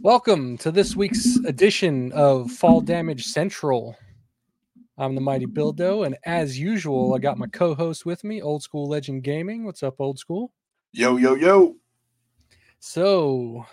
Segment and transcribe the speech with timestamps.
[0.00, 3.96] Welcome to this week's edition of Fall Damage Central.
[4.98, 8.88] I'm the Mighty Bildo, and as usual, I got my co-host with me, Old School
[8.88, 9.64] Legend Gaming.
[9.64, 10.52] What's up, Old School?
[10.92, 11.76] Yo, yo, yo.
[12.80, 13.64] So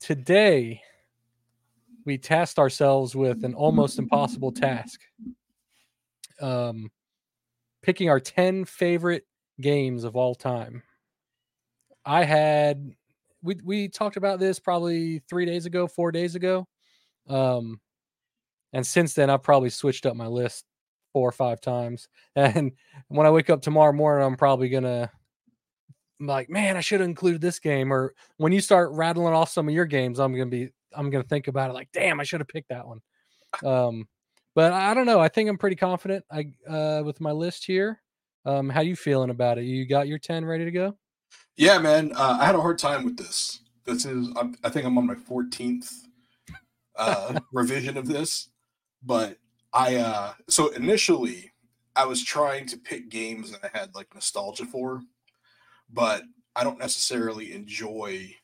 [0.00, 0.80] today
[2.04, 5.00] we tasked ourselves with an almost impossible task.
[6.40, 6.90] Um,
[7.82, 9.26] picking our 10 favorite
[9.60, 10.82] games of all time.
[12.04, 12.92] I had
[13.44, 16.66] we we talked about this probably 3 days ago, 4 days ago.
[17.28, 17.80] Um
[18.72, 20.64] and since then I've probably switched up my list
[21.12, 22.08] four or five times.
[22.36, 22.72] And
[23.08, 25.08] when I wake up tomorrow morning, I'm probably going to
[26.20, 27.92] like, man, I should have included this game.
[27.92, 31.24] Or when you start rattling off some of your games, I'm gonna be I'm gonna
[31.24, 33.00] think about it like, damn, I should have picked that one.
[33.64, 34.08] Um,
[34.54, 35.20] but I don't know.
[35.20, 36.24] I think I'm pretty confident.
[36.30, 38.00] I uh, with my list here.
[38.44, 39.64] Um, how you feeling about it?
[39.64, 40.96] You got your ten ready to go?
[41.56, 42.12] Yeah, man.
[42.14, 43.60] Uh, I had a hard time with this.
[43.84, 45.90] This is I'm, I think I'm on my 14th
[46.96, 48.48] uh, revision of this,
[49.02, 49.38] but
[49.72, 51.52] I uh, so initially
[51.94, 55.02] I was trying to pick games that I had like nostalgia for
[55.94, 56.22] but
[56.56, 58.34] I don't necessarily enjoy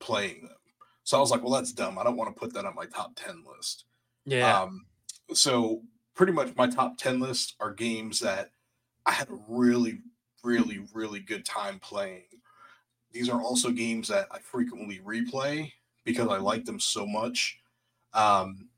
[0.00, 0.56] playing them.
[1.04, 1.98] So I was like, well, that's dumb.
[1.98, 3.84] I don't want to put that on my top 10 list.
[4.26, 4.62] Yeah.
[4.62, 4.86] Um,
[5.32, 5.82] so
[6.14, 8.50] pretty much my top 10 list are games that
[9.06, 10.00] I had a really,
[10.44, 12.24] really, really good time playing.
[13.18, 15.72] These are also games that I frequently replay
[16.04, 17.58] because I like them so much.
[18.14, 18.68] Um,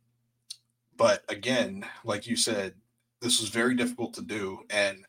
[0.96, 2.72] but again, like you said,
[3.20, 4.60] this was very difficult to do.
[4.70, 5.04] And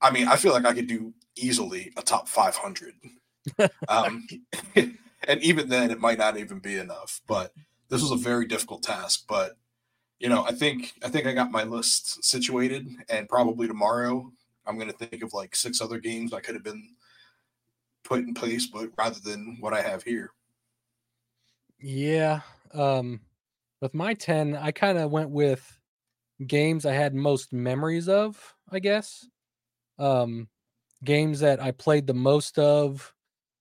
[0.00, 2.94] I mean, I feel like I could do easily a top 500.
[3.90, 4.26] um,
[4.74, 7.20] and even then, it might not even be enough.
[7.26, 7.52] But
[7.90, 9.26] this was a very difficult task.
[9.28, 9.58] But
[10.20, 14.32] you know, I think I think I got my list situated, and probably tomorrow
[14.66, 16.94] I'm going to think of like six other games I could have been
[18.04, 20.32] put in place, but rather than what I have here.
[21.78, 22.40] Yeah.
[22.74, 23.20] Um,
[23.80, 25.78] with my 10, I kind of went with
[26.46, 29.26] games I had most memories of, I guess.
[29.98, 30.48] Um,
[31.04, 33.14] games that I played the most of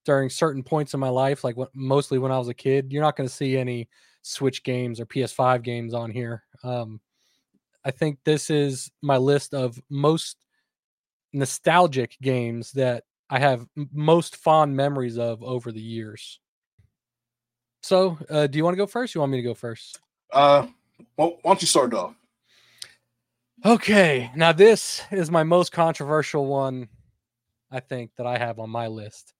[0.05, 2.91] during certain points in my life, like what, mostly when I was a kid.
[2.91, 3.89] You're not going to see any
[4.21, 6.43] Switch games or PS5 games on here.
[6.63, 6.99] Um,
[7.85, 10.37] I think this is my list of most
[11.31, 16.39] nostalgic games that I have most fond memories of over the years.
[17.83, 19.15] So, uh, do you want to go first?
[19.15, 19.99] you want me to go first?
[20.33, 20.67] Uh,
[21.15, 22.15] why don't you start off?
[23.65, 26.89] Okay, now this is my most controversial one
[27.71, 29.33] I think, that I have on my list.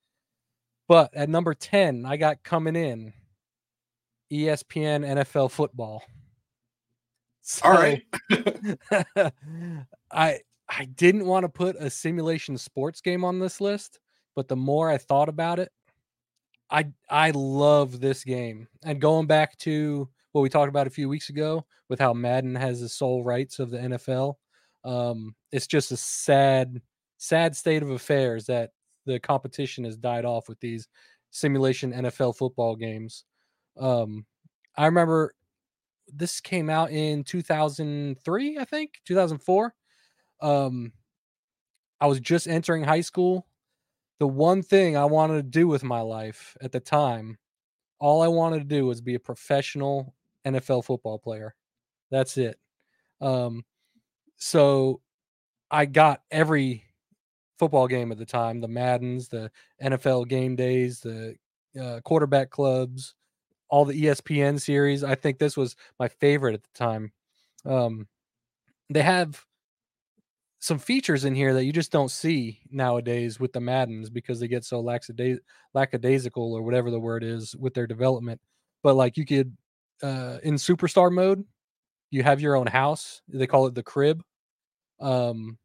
[0.88, 3.14] But at number 10, I got coming in
[4.32, 6.04] ESPN NFL football.
[7.42, 8.04] So, All right.
[10.12, 10.40] I
[10.70, 14.00] I didn't want to put a simulation sports game on this list,
[14.36, 15.72] but the more I thought about it,
[16.70, 18.68] I I love this game.
[18.84, 22.56] And going back to what we talked about a few weeks ago with how Madden
[22.56, 24.36] has the sole rights of the NFL,
[24.84, 26.82] um, it's just a sad
[27.18, 28.72] sad state of affairs that
[29.06, 30.88] the competition has died off with these
[31.32, 33.26] simulation NFL football games.
[33.78, 34.26] Um,
[34.78, 35.34] I remember
[36.08, 39.74] this came out in 2003, I think, 2004.
[40.42, 40.94] Um,
[42.02, 43.48] I was just entering high school.
[44.20, 47.38] The one thing I wanted to do with my life at the time,
[48.00, 50.14] all I wanted to do was be a professional
[50.46, 51.56] NFL football player.
[52.12, 52.58] That's it.
[53.22, 53.64] Um,
[54.38, 55.02] so
[55.72, 56.86] I got every
[57.60, 59.52] football game at the time the Maddens, the
[59.84, 61.36] NFL game days, the
[61.80, 63.14] uh, quarterback clubs,
[63.70, 65.04] all the ESPN series.
[65.04, 67.12] I think this was my favorite at the time.
[67.66, 68.08] Um,
[68.90, 69.46] they have
[70.60, 74.48] some features in here that you just don't see nowadays with the Maddens because they
[74.48, 78.42] get so lackadaisical or whatever the word is with their development.
[78.84, 79.56] But like you could,
[80.04, 81.46] uh, in superstar mode,
[82.12, 83.22] you have your own house.
[83.30, 84.22] They call it the crib.
[85.00, 85.58] Um,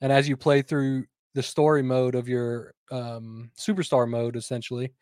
[0.00, 4.92] and as you play through the story mode of your um, superstar mode, essentially,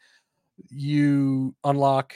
[0.69, 2.15] you unlock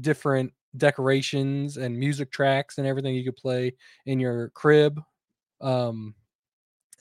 [0.00, 3.74] different decorations and music tracks and everything you could play
[4.06, 5.00] in your crib.
[5.60, 6.14] Um,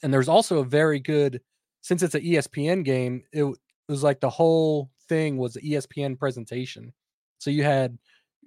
[0.03, 1.41] and there's also a very good,
[1.81, 6.19] since it's an ESPN game, it, it was like the whole thing was the ESPN
[6.19, 6.93] presentation.
[7.39, 7.97] So you had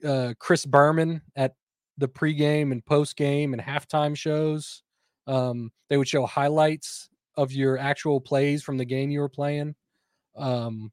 [0.04, 1.54] uh, Chris Berman at
[1.98, 4.82] the pregame and postgame and halftime shows.
[5.26, 9.74] Um, they would show highlights of your actual plays from the game you were playing,
[10.36, 10.92] um,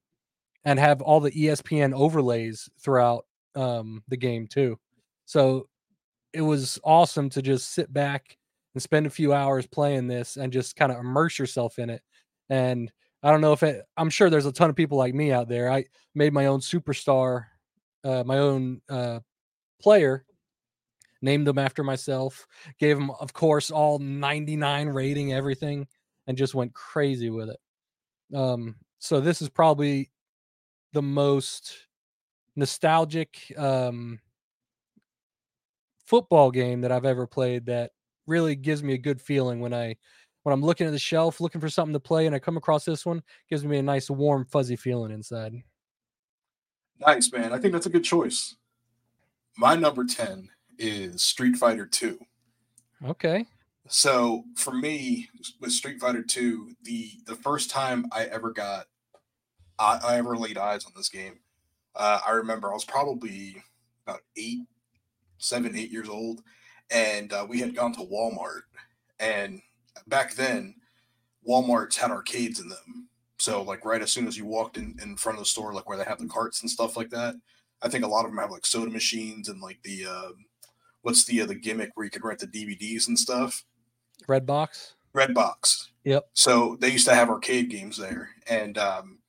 [0.66, 3.26] and have all the ESPN overlays throughout
[3.56, 4.78] um, the game too.
[5.26, 5.68] So
[6.34, 8.38] it was awesome to just sit back
[8.74, 12.02] and spend a few hours playing this and just kind of immerse yourself in it.
[12.50, 12.92] And
[13.22, 15.48] I don't know if it, I'm sure there's a ton of people like me out
[15.48, 15.72] there.
[15.72, 15.86] I
[16.16, 17.46] made my own superstar
[18.04, 19.20] uh, my own uh,
[19.82, 20.26] player,
[21.22, 22.46] named them after myself,
[22.80, 25.88] gave them, of course, all 99 rating, everything,
[26.28, 28.38] and just went crazy with it.
[28.38, 30.10] Um, so this is probably
[30.92, 31.88] the most
[32.56, 34.20] nostalgic um,
[36.06, 37.92] football game that I've ever played that
[38.28, 39.96] really gives me a good feeling when I
[40.44, 42.86] when I'm looking at the shelf looking for something to play and I come across
[42.86, 45.54] this one gives me a nice warm fuzzy feeling inside.
[47.00, 47.54] Nice man.
[47.54, 48.56] I think that's a good choice.
[49.58, 52.18] My number 10 is Street Fighter 2.
[53.08, 53.46] Okay.
[53.88, 55.30] So for me
[55.60, 58.86] with Street Fighter 2, the the first time I ever got
[59.78, 61.40] I, I ever laid eyes on this game,
[61.96, 63.62] uh, I remember I was probably
[64.06, 64.62] about eight,
[65.38, 66.42] seven, eight years old,
[66.94, 68.62] and uh, we had gone to Walmart,
[69.20, 69.62] and
[70.08, 70.76] back then,
[71.48, 73.10] WalMarts had arcades in them.
[73.38, 75.90] So like right as soon as you walked in in front of the store, like
[75.90, 77.36] where they have the carts and stuff like that,
[77.82, 80.32] I think a lot of them have like soda machines and like the uh,
[81.02, 83.64] what's the uh, the gimmick where you could rent the DVDs and stuff.
[84.28, 84.96] Red box.
[85.14, 85.92] Red box.
[86.06, 86.30] Yep.
[86.34, 89.20] So they used to have arcade games there, and um,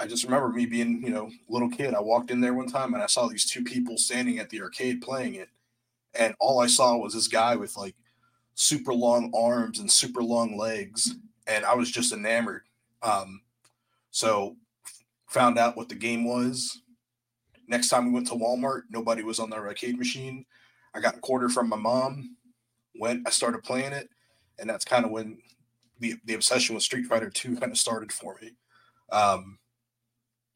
[0.00, 1.94] I just remember me being, you know, little kid.
[1.94, 4.62] I walked in there one time and I saw these two people standing at the
[4.62, 5.50] arcade playing it,
[6.14, 7.94] and all I saw was this guy with like
[8.54, 11.14] super long arms and super long legs,
[11.46, 12.62] and I was just enamored.
[13.02, 13.42] Um,
[14.10, 14.56] so
[15.28, 16.82] found out what the game was.
[17.68, 20.44] Next time we went to Walmart, nobody was on their arcade machine.
[20.94, 22.36] I got a quarter from my mom.
[22.98, 24.08] Went, I started playing it,
[24.58, 25.38] and that's kind of when
[26.00, 28.52] the the obsession with Street Fighter Two kind of started for me.
[29.12, 29.58] Um,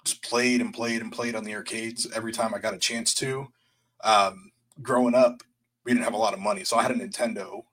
[0.05, 3.15] just played and played and played on the arcades every time I got a chance
[3.15, 3.47] to.
[4.03, 4.51] Um,
[4.83, 5.43] growing up,
[5.85, 7.65] we didn't have a lot of money, so I had a Nintendo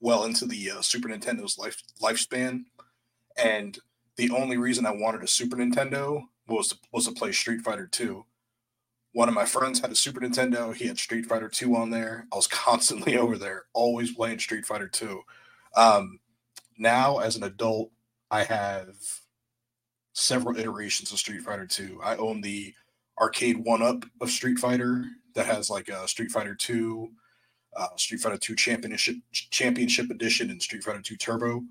[0.00, 2.64] well into the uh, Super Nintendo's life lifespan,
[3.36, 3.78] and
[4.16, 7.86] the only reason I wanted a Super Nintendo was to, was to play Street Fighter
[7.86, 8.24] Two.
[9.12, 10.74] One of my friends had a Super Nintendo.
[10.74, 12.26] He had Street Fighter Two on there.
[12.32, 15.22] I was constantly over there, always playing Street Fighter Two.
[15.76, 16.18] Um,
[16.78, 17.90] now, as an adult,
[18.30, 18.96] I have
[20.12, 22.00] several iterations of Street Fighter 2.
[22.02, 22.74] I own the
[23.20, 25.04] arcade one up of Street Fighter
[25.34, 27.10] that has like a Street Fighter 2,
[27.76, 31.62] uh, Street Fighter 2 Championship Championship Edition, and Street Fighter 2 Turbo.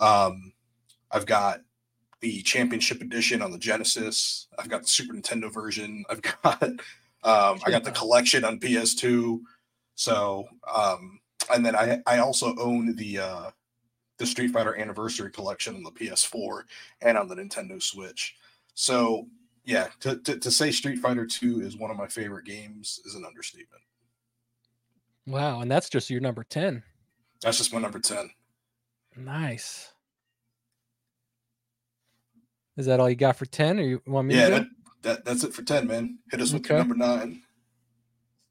[0.00, 0.52] Um,
[1.10, 1.60] I've got
[2.20, 4.48] the Championship Edition on the Genesis.
[4.58, 6.04] I've got the Super Nintendo version.
[6.10, 9.40] I've got um, I got the collection on PS2.
[9.94, 11.20] So um,
[11.52, 13.50] and then I I also own the uh,
[14.18, 16.62] the Street Fighter Anniversary Collection on the PS4
[17.02, 18.36] and on the Nintendo Switch.
[18.74, 19.26] So
[19.64, 23.14] yeah, to, to, to say Street Fighter 2 is one of my favorite games is
[23.14, 23.82] an understatement.
[25.26, 26.82] Wow, and that's just your number 10.
[27.42, 28.30] That's just my number 10.
[29.16, 29.92] Nice.
[32.76, 34.66] Is that all you got for 10 or you want me yeah, to that,
[35.02, 36.18] that, that's it for 10, man.
[36.30, 36.76] Hit us with Okay.
[36.76, 37.40] number 9.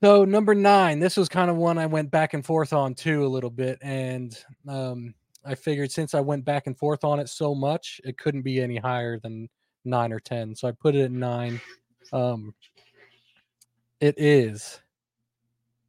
[0.01, 3.25] So number nine, this was kind of one I went back and forth on too
[3.25, 4.37] a little bit, and
[4.67, 5.13] um,
[5.45, 8.59] I figured since I went back and forth on it so much, it couldn't be
[8.59, 9.47] any higher than
[9.85, 10.55] nine or ten.
[10.55, 11.61] So I put it at nine.
[12.11, 12.53] Um,
[13.99, 14.79] it is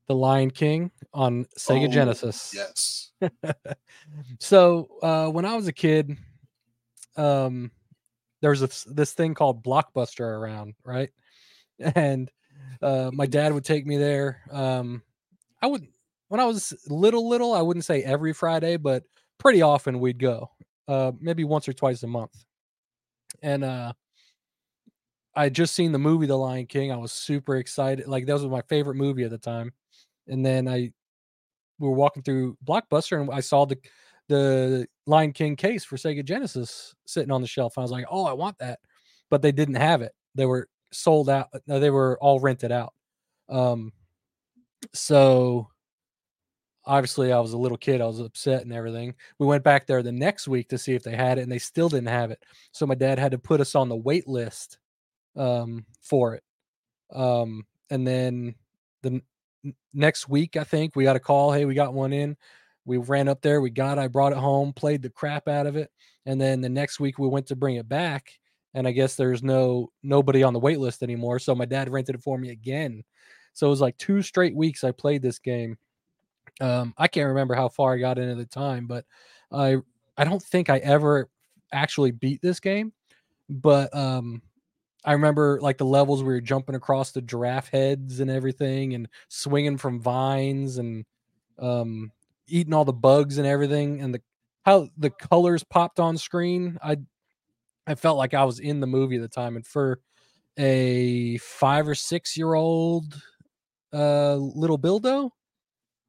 [0.06, 2.54] the Lion King on Sega Oh, Genesis.
[2.54, 3.10] Yes.
[4.40, 6.16] so uh, when I was a kid,
[7.16, 7.70] um,
[8.40, 11.10] there was this, this thing called Blockbuster around, right?
[11.96, 12.30] And
[12.80, 14.42] uh, my dad would take me there.
[14.52, 15.02] Um,
[15.60, 15.88] I would
[16.28, 17.52] when I was little, little.
[17.52, 19.02] I wouldn't say every Friday, but
[19.38, 20.50] pretty often we'd go.
[20.86, 22.44] Uh, maybe once or twice a month.
[23.44, 23.92] And uh,
[25.36, 26.90] I just seen the movie The Lion King.
[26.90, 28.08] I was super excited.
[28.08, 29.72] Like that was my favorite movie at the time.
[30.26, 30.90] And then I
[31.78, 33.78] we were walking through Blockbuster and I saw the
[34.28, 37.76] the Lion King case for Sega Genesis sitting on the shelf.
[37.76, 38.78] I was like, "Oh, I want that,"
[39.28, 40.12] but they didn't have it.
[40.34, 41.48] They were sold out.
[41.66, 42.94] no, They were all rented out.
[43.50, 43.92] Um,
[44.94, 45.68] so
[46.86, 48.00] obviously, I was a little kid.
[48.00, 49.14] I was upset and everything.
[49.38, 51.58] We went back there the next week to see if they had it, and they
[51.58, 52.42] still didn't have it.
[52.72, 54.78] So my dad had to put us on the wait list
[55.36, 56.42] um, for it.
[57.12, 58.54] Um, and then
[59.02, 59.22] the
[59.64, 61.52] n- next week, I think we got a call.
[61.52, 62.36] Hey, we got one in.
[62.84, 63.60] We ran up there.
[63.60, 63.98] We got.
[63.98, 64.72] I brought it home.
[64.72, 65.90] Played the crap out of it.
[66.26, 68.30] And then the next week we went to bring it back,
[68.72, 71.38] and I guess there's no nobody on the wait list anymore.
[71.38, 73.04] So my dad rented it for me again.
[73.52, 75.76] So it was like two straight weeks I played this game.
[76.60, 79.04] Um, I can't remember how far I got in at the time, but
[79.52, 79.78] I
[80.16, 81.28] I don't think I ever
[81.72, 82.92] actually beat this game.
[83.48, 84.42] But um,
[85.04, 89.08] I remember like the levels we were jumping across the giraffe heads and everything, and
[89.28, 91.04] swinging from vines and
[91.58, 92.12] um,
[92.46, 94.22] eating all the bugs and everything, and the
[94.64, 96.78] how the colors popped on screen.
[96.82, 96.98] I
[97.86, 100.00] I felt like I was in the movie at the time, and for
[100.58, 103.20] a five or six year old
[103.92, 105.30] uh, little Bildo,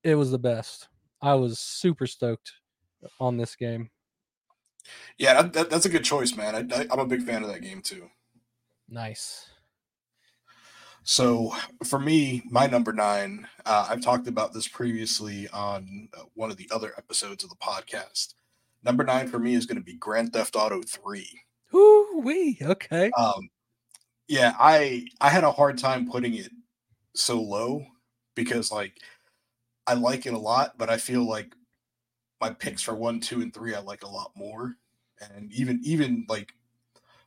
[0.05, 0.87] it was the best.
[1.21, 2.53] I was super stoked
[3.19, 3.89] on this game.
[5.17, 6.71] Yeah, that, that, that's a good choice, man.
[6.71, 8.07] I, I'm a big fan of that game too.
[8.87, 9.49] Nice.
[11.03, 16.51] So for me, my number nine, uh, I've talked about this previously on uh, one
[16.51, 18.35] of the other episodes of the podcast.
[18.83, 21.29] Number nine for me is going to be Grand Theft Auto Three.
[21.73, 22.59] Ooh wee.
[22.61, 23.09] Okay.
[23.17, 23.49] Um,
[24.27, 26.51] yeah, I I had a hard time putting it
[27.15, 27.85] so low
[28.35, 28.99] because like
[29.87, 31.53] I like it a lot, but I feel like
[32.41, 34.75] my picks for one, two, and three I like a lot more,
[35.21, 36.53] and even even like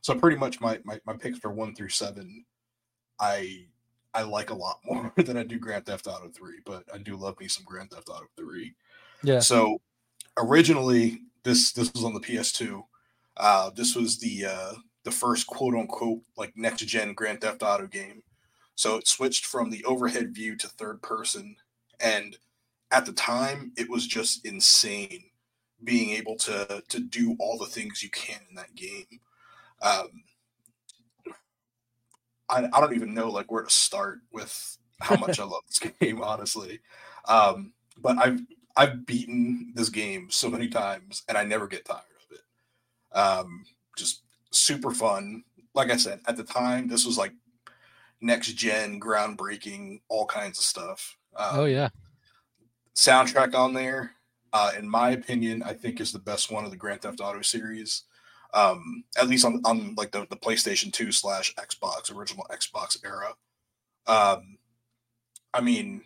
[0.01, 2.45] so pretty much my my, my picks for one through seven
[3.19, 3.65] I
[4.13, 7.15] I like a lot more than I do Grand Theft Auto 3, but I do
[7.15, 8.73] love me some Grand Theft Auto 3.
[9.23, 9.39] Yeah.
[9.39, 9.81] So
[10.37, 12.83] originally this this was on the PS2.
[13.37, 14.73] Uh this was the uh
[15.03, 18.23] the first quote unquote like next gen Grand Theft Auto game.
[18.75, 21.57] So it switched from the overhead view to third person
[21.99, 22.37] and
[22.91, 25.23] at the time it was just insane
[25.83, 29.19] being able to to do all the things you can in that game.
[29.81, 30.23] Um
[32.49, 35.79] I, I don't even know like where to start with how much I love this
[36.01, 36.79] game, honestly.
[37.27, 38.41] Um, but I've
[38.75, 43.17] I've beaten this game so many times and I never get tired of it.
[43.17, 43.65] Um,
[43.97, 45.43] just super fun.
[45.73, 47.33] Like I said, at the time, this was like
[48.21, 51.17] next gen, groundbreaking, all kinds of stuff.
[51.35, 51.89] Um, oh yeah.
[52.99, 54.11] Soundtrack on there,
[54.51, 57.41] uh, in my opinion, I think is the best one of the Grand Theft Auto
[57.41, 58.03] series
[58.53, 63.35] um, at least on, on like the, the PlayStation 2 slash Xbox, original Xbox era.
[64.07, 64.57] Um,
[65.53, 66.01] I mean,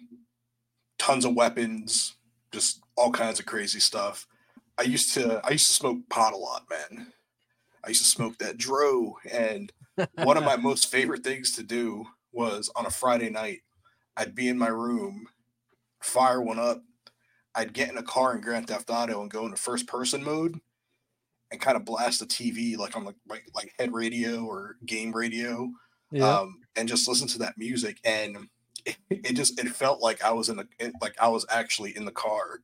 [0.98, 2.16] tons of weapons,
[2.52, 4.28] just all kinds of crazy stuff.
[4.78, 7.14] I used to I used to smoke pot a lot, man.
[7.84, 9.72] I used to smoke that dro, and
[10.16, 13.62] one of my most favorite things to do was on a Friday night,
[14.18, 15.28] I'd be in my room,
[16.04, 16.84] fire one up,
[17.56, 20.60] I'd get in a car in Grand Theft Auto and go into first person mode
[21.52, 25.12] and kind of blast the TV like on like like, like head radio or game
[25.12, 25.70] radio,
[26.12, 26.40] yeah.
[26.40, 28.00] um, and just listen to that music.
[28.04, 28.48] And
[28.86, 31.96] it, it, just it felt like I was in the it, like I was actually
[31.96, 32.60] in the car,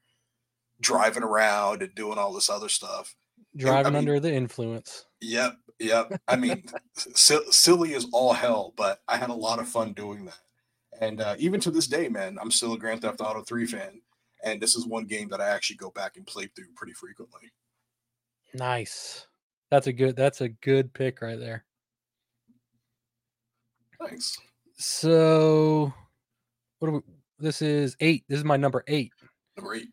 [0.82, 3.16] driving around and doing all this other stuff.
[3.56, 5.06] Driving I mean, under the influence.
[5.22, 6.22] Yep, yep.
[6.28, 6.64] I mean,
[6.98, 10.40] s- silly as all hell, but I had a lot of fun doing that.
[11.00, 14.02] And uh, even to this day, man, I'm still a Grand Theft Auto 3 fan.
[14.44, 17.52] And this is one game that I actually go back and play through pretty frequently.
[18.54, 19.28] Nice.
[19.70, 21.66] That's a good that's a good pick right there.
[24.02, 24.38] Thanks.
[24.78, 25.94] So
[26.80, 27.00] what we,
[27.38, 28.24] this is 8.
[28.28, 29.12] This is my number 8.
[29.58, 29.88] Number 8.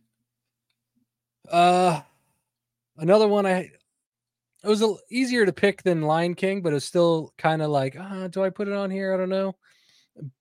[1.50, 2.00] Uh
[2.98, 3.70] another one I
[4.66, 7.94] it was a, easier to pick than Lion King, but it's still kind of like,
[7.94, 9.14] uh, do I put it on here?
[9.14, 9.54] I don't know.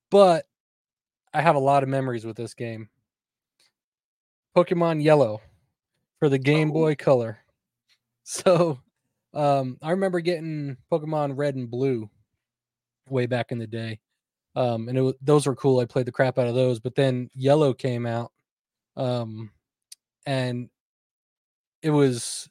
[0.09, 0.47] But
[1.35, 2.87] I have a lot of memories with this game.
[4.55, 5.41] Pokemon Yellow
[6.17, 6.73] for the Game oh.
[6.73, 7.39] Boy Color.
[8.27, 8.79] So
[9.35, 12.09] um, I remember getting Pokemon Red and Blue
[13.07, 13.99] way back in the day.
[14.55, 15.79] Um, and it, those were cool.
[15.79, 16.79] I played the crap out of those.
[16.79, 18.31] But then Yellow came out,
[18.97, 19.51] um,
[20.25, 20.71] and
[21.83, 22.49] it was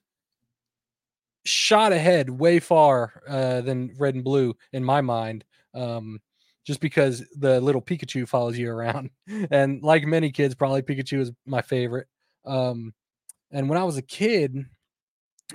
[1.45, 5.45] shot ahead way far uh, than Red and Blue in my mind.
[5.75, 6.21] Um,
[6.65, 9.11] just because the little Pikachu follows you around,
[9.51, 12.07] and like many kids, probably Pikachu is my favorite.
[12.45, 12.93] Um,
[13.51, 14.67] and when I was a kid,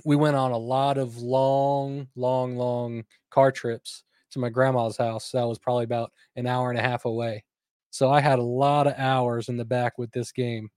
[0.05, 5.31] we went on a lot of long, long, long car trips to my grandma's house.
[5.31, 7.43] That was probably about an hour and a half away.
[7.91, 10.69] So I had a lot of hours in the back with this game.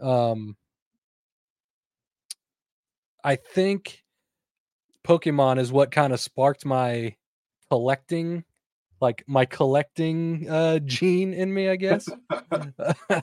[0.00, 0.56] Um,
[3.22, 4.02] I think
[5.06, 7.14] Pokemon is what kind of sparked my
[7.70, 8.44] collecting,
[9.00, 12.08] like my collecting uh, gene in me, I guess.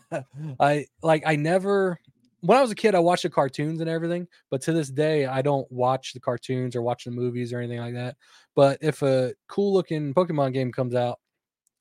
[0.59, 1.99] I like I never
[2.41, 5.27] when I was a kid, I watched the cartoons and everything, but to this day,
[5.27, 8.17] I don't watch the cartoons or watch the movies or anything like that.
[8.55, 11.19] But if a cool looking Pokemon game comes out,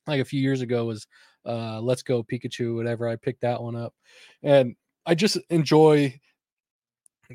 [0.07, 1.07] like a few years ago was
[1.47, 3.95] uh Let's Go Pikachu, whatever, I picked that one up.
[4.43, 6.19] And I just enjoy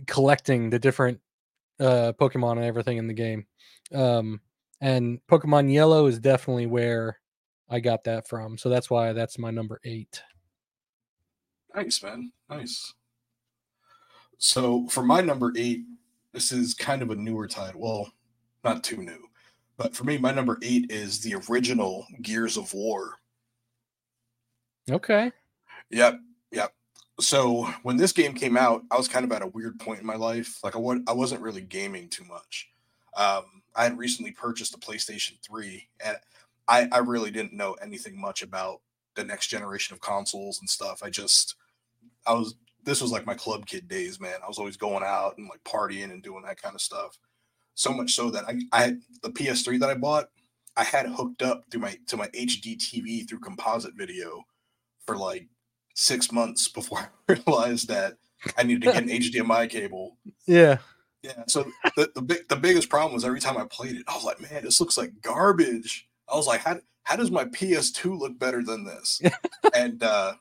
[0.05, 1.19] collecting the different
[1.79, 3.47] uh Pokemon and everything in the game.
[3.93, 4.39] Um
[4.81, 7.19] and Pokemon Yellow is definitely where
[7.69, 8.57] I got that from.
[8.57, 10.21] So that's why that's my number eight.
[11.73, 12.31] Nice, man.
[12.49, 12.93] Nice.
[14.37, 15.81] So for my number eight,
[16.31, 17.81] this is kind of a newer title.
[17.81, 18.11] Well,
[18.63, 19.27] not too new,
[19.77, 23.15] but for me, my number eight is the original Gears of War.
[24.89, 25.31] Okay.
[25.89, 26.19] Yep.
[26.51, 26.73] Yep.
[27.19, 30.05] So when this game came out, I was kind of at a weird point in
[30.05, 30.59] my life.
[30.63, 32.69] Like I I wasn't really gaming too much.
[33.15, 36.17] Um, I had recently purchased a PlayStation 3 and
[36.67, 38.81] I, I really didn't know anything much about
[39.15, 41.01] the next generation of consoles and stuff.
[41.03, 41.55] I just
[42.25, 44.35] I was this was like my club kid days, man.
[44.43, 47.17] I was always going out and like partying and doing that kind of stuff.
[47.73, 50.29] So much so that I I the PS3 that I bought,
[50.77, 54.43] I had hooked up through my to my HD TV through composite video
[55.05, 55.47] for like
[55.95, 58.17] six months before I realized that
[58.57, 60.17] I needed to get an HDMI cable.
[60.45, 60.77] Yeah.
[61.25, 61.43] Yeah.
[61.47, 61.65] So
[61.95, 64.39] the, the big the biggest problem was every time I played it, I was like,
[64.39, 66.07] man, this looks like garbage.
[66.31, 69.21] I was like, how how does my PS2 look better than this?
[69.75, 70.33] and uh,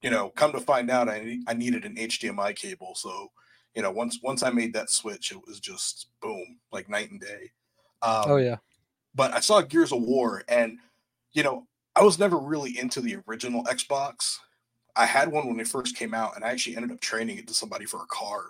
[0.00, 2.94] you know, come to find out, I I needed an HDMI cable.
[2.94, 3.32] So,
[3.74, 7.20] you know, once once I made that switch, it was just boom, like night and
[7.20, 7.50] day.
[8.02, 8.56] Um, oh yeah.
[9.14, 10.78] But I saw Gears of War, and
[11.32, 11.66] you know,
[11.96, 14.36] I was never really into the original Xbox.
[14.94, 17.48] I had one when it first came out, and I actually ended up training it
[17.48, 18.42] to somebody for a car.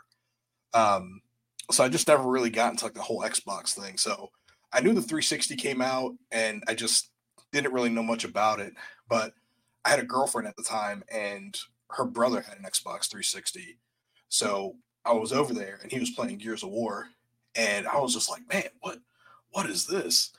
[0.75, 1.23] Um,
[1.70, 3.98] so I just never really got into like the whole Xbox thing.
[3.98, 4.30] So
[4.72, 7.10] I knew the 360 came out, and I just
[7.52, 8.75] didn't really know much about it.
[9.08, 9.32] But
[9.84, 11.58] I had a girlfriend at the time, and
[11.90, 13.78] her brother had an Xbox 360.
[14.28, 17.08] So I was over there, and he was playing Gears of War,
[17.54, 18.98] and I was just like, man, what,
[19.50, 20.32] what is this?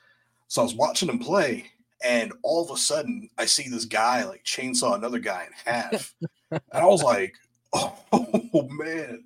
[0.48, 1.71] So I was watching him play,
[2.03, 6.13] and all of a sudden I see this guy like chainsaw another guy in half.
[6.51, 7.33] and I was like,
[7.74, 9.24] oh, man,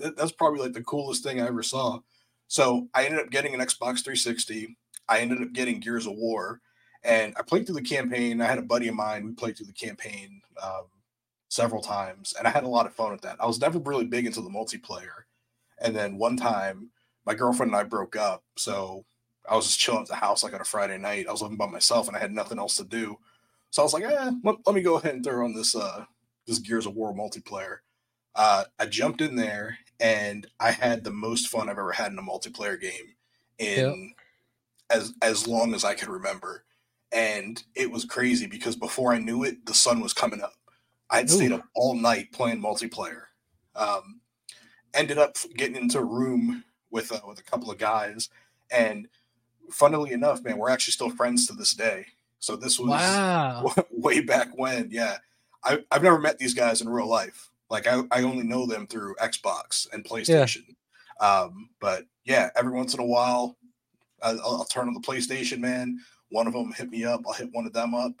[0.00, 2.00] that, that's probably like the coolest thing I ever saw.
[2.48, 4.76] So I ended up getting an Xbox 360.
[5.08, 6.60] I ended up getting Gears of War,
[7.04, 8.40] and I played through the campaign.
[8.40, 9.24] I had a buddy of mine.
[9.24, 10.86] We played through the campaign um,
[11.48, 13.36] several times, and I had a lot of fun with that.
[13.40, 15.24] I was never really big into the multiplayer.
[15.78, 16.90] And then one time,
[17.26, 19.04] my girlfriend and I broke up, so
[19.48, 21.26] I was just chilling at the house like on a Friday night.
[21.28, 23.16] I was living by myself and I had nothing else to do.
[23.70, 26.04] So I was like, eh, let, let me go ahead and throw on this uh
[26.46, 27.78] this Gears of War multiplayer.
[28.34, 32.18] Uh, I jumped in there and I had the most fun I've ever had in
[32.18, 33.14] a multiplayer game
[33.58, 34.14] in
[34.90, 34.98] yep.
[34.98, 36.64] as as long as I can remember.
[37.12, 40.54] And it was crazy because before I knew it, the sun was coming up.
[41.10, 41.34] I'd Ooh.
[41.34, 43.24] stayed up all night playing multiplayer.
[43.74, 44.20] Um,
[44.94, 48.30] ended up getting into a room with uh, with a couple of guys,
[48.70, 49.08] and
[49.70, 52.06] funnily enough, man, we're actually still friends to this day.
[52.38, 53.74] So this was wow.
[53.90, 54.88] way back when.
[54.90, 55.18] Yeah.
[55.62, 57.49] I, I've never met these guys in real life.
[57.70, 60.64] Like I, I only know them through Xbox and PlayStation.
[61.20, 61.40] Yeah.
[61.40, 63.56] Um, but yeah, every once in a while,
[64.22, 65.98] I'll, I'll, turn on the PlayStation, man.
[66.30, 67.22] One of them hit me up.
[67.26, 68.12] I'll hit one of them up.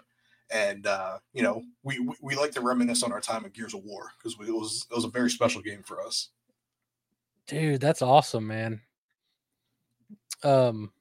[0.52, 3.74] And, uh, you know, we, we, we like to reminisce on our time at Gears
[3.74, 6.30] of War because it was, it was a very special game for us.
[7.46, 8.80] Dude, that's awesome, man.
[10.42, 10.92] Um,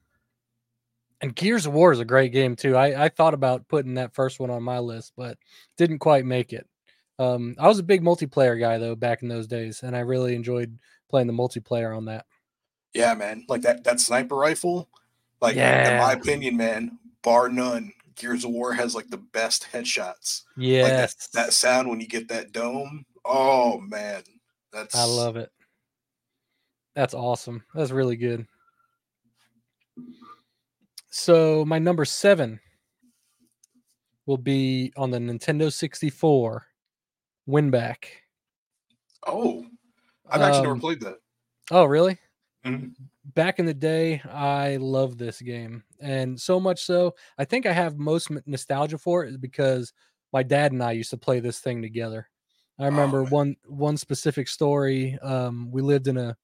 [1.22, 2.76] and Gears of War is a great game too.
[2.76, 5.38] I, I thought about putting that first one on my list, but
[5.78, 6.68] didn't quite make it.
[7.20, 10.36] Um, I was a big multiplayer guy though back in those days, and I really
[10.36, 10.80] enjoyed
[11.10, 12.26] playing the multiplayer on that.
[12.94, 14.90] Yeah, man, like that that sniper rifle,
[15.42, 15.92] like yeah.
[15.92, 20.44] in my opinion, man, bar none, Gears of War has like the best headshots.
[20.56, 23.06] Yeah, like that, that sound when you get that dome.
[23.26, 24.24] Oh man,
[24.72, 25.52] that's I love it.
[26.96, 27.64] That's awesome.
[27.76, 28.48] That's really good.
[31.10, 32.62] So my number seven
[34.26, 36.66] will be on the Nintendo 64
[37.50, 38.06] Winback.
[39.26, 39.66] Oh,
[40.30, 41.18] I've actually um, never played that.
[41.72, 42.18] Oh, really?
[42.66, 42.88] Mm-hmm.
[43.34, 47.72] Back in the day, I love this game, and so much so, I think I
[47.72, 49.94] have most nostalgia for it because
[50.34, 52.30] my dad and I used to play this thing together.
[52.78, 55.18] I remember oh, one one specific story.
[55.20, 56.38] Um, we lived in a,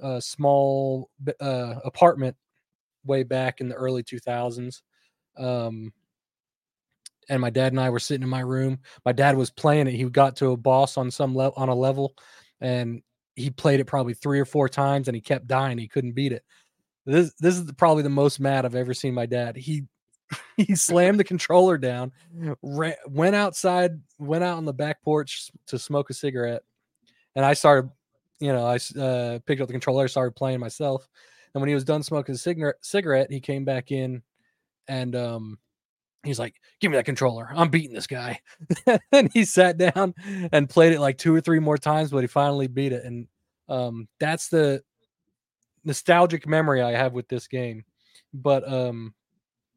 [0.00, 1.10] a small
[1.40, 2.36] uh, apartment
[3.04, 4.82] way back in the early 2000s.
[5.36, 5.92] Um,
[7.28, 8.78] and my dad and I were sitting in my room.
[9.04, 9.94] My dad was playing it.
[9.94, 12.14] He got to a boss on some level on a level,
[12.60, 13.02] and
[13.36, 15.78] he played it probably three or four times, and he kept dying.
[15.78, 16.44] He couldn't beat it.
[17.06, 19.56] This this is probably the most mad I've ever seen my dad.
[19.56, 19.84] He
[20.56, 22.12] he slammed the controller down,
[22.62, 26.62] ran, went outside, went out on the back porch to smoke a cigarette,
[27.34, 27.90] and I started,
[28.40, 31.06] you know, I uh, picked up the controller, started playing myself,
[31.52, 34.22] and when he was done smoking a cigarette, cigarette, he came back in
[34.88, 35.58] and um
[36.24, 37.48] he's like, "Give me that controller.
[37.54, 38.40] I'm beating this guy."
[39.12, 40.14] and he sat down
[40.52, 43.04] and played it like two or three more times, but he finally beat it.
[43.04, 43.28] And
[43.68, 44.82] um that's the
[45.84, 47.84] nostalgic memory I have with this game.
[48.32, 49.14] But um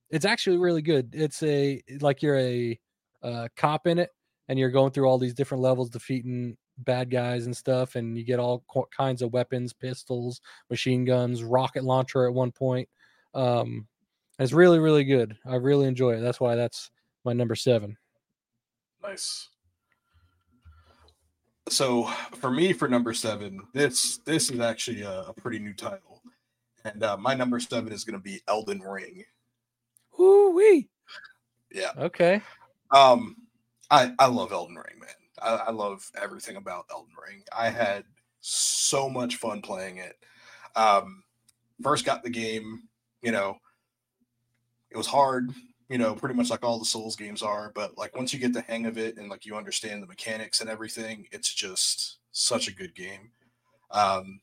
[0.09, 1.09] it's actually really good.
[1.13, 2.79] It's a like you're a,
[3.23, 4.09] a cop in it
[4.47, 8.23] and you're going through all these different levels defeating bad guys and stuff, and you
[8.23, 8.63] get all
[8.95, 12.87] kinds of weapons, pistols, machine guns, rocket launcher at one point.
[13.33, 13.87] Um,
[14.39, 15.37] it's really, really good.
[15.45, 16.21] I really enjoy it.
[16.21, 16.91] That's why that's
[17.25, 17.97] my number seven.
[19.03, 19.49] Nice.
[21.69, 26.21] So for me, for number seven, this this is actually a, a pretty new title,
[26.85, 29.23] And uh, my number seven is going to be Elden Ring.
[30.19, 30.89] Ooh wee.
[31.71, 31.91] Yeah.
[31.97, 32.41] Okay.
[32.91, 33.35] Um,
[33.91, 35.09] I I love Elden Ring, man.
[35.41, 37.43] I, I love everything about Elden Ring.
[37.55, 38.03] I had
[38.39, 40.15] so much fun playing it.
[40.75, 41.23] Um,
[41.83, 42.83] first got the game,
[43.21, 43.57] you know,
[44.97, 45.51] it was hard,
[45.89, 48.51] you know, pretty much like all the Souls games are, but like once you get
[48.51, 52.67] the hang of it and like you understand the mechanics and everything, it's just such
[52.67, 53.29] a good game.
[53.91, 54.41] Um,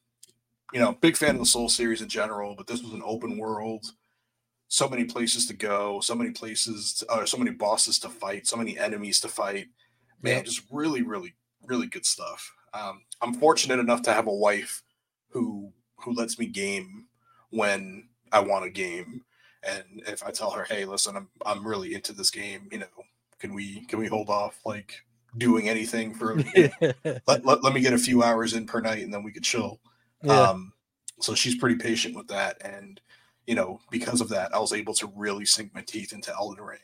[0.72, 3.36] you know, big fan of the Soul series in general, but this was an open
[3.36, 3.84] world,
[4.68, 8.46] so many places to go, so many places, to, uh, so many bosses to fight,
[8.46, 9.66] so many enemies to fight.
[10.22, 10.44] Man, Yep.
[10.44, 11.34] just really, really,
[11.66, 12.48] really good stuff.
[12.72, 14.84] Um, I'm fortunate enough to have a wife
[15.30, 17.06] who who lets me game
[17.50, 19.24] when I want a game,
[19.66, 22.86] and if I tell her, "Hey, listen, I'm I'm really into this game," you know,
[23.38, 25.02] can we can we hold off like
[25.36, 26.92] doing anything for you know,
[27.26, 29.42] let, let, let me get a few hours in per night and then we could
[29.42, 29.80] chill
[30.22, 30.50] yeah.
[30.50, 30.72] um,
[31.20, 32.58] so she's pretty patient with that.
[32.64, 33.00] And,
[33.46, 36.64] you know, because of that, I was able to really sink my teeth into Elden
[36.64, 36.78] Ring.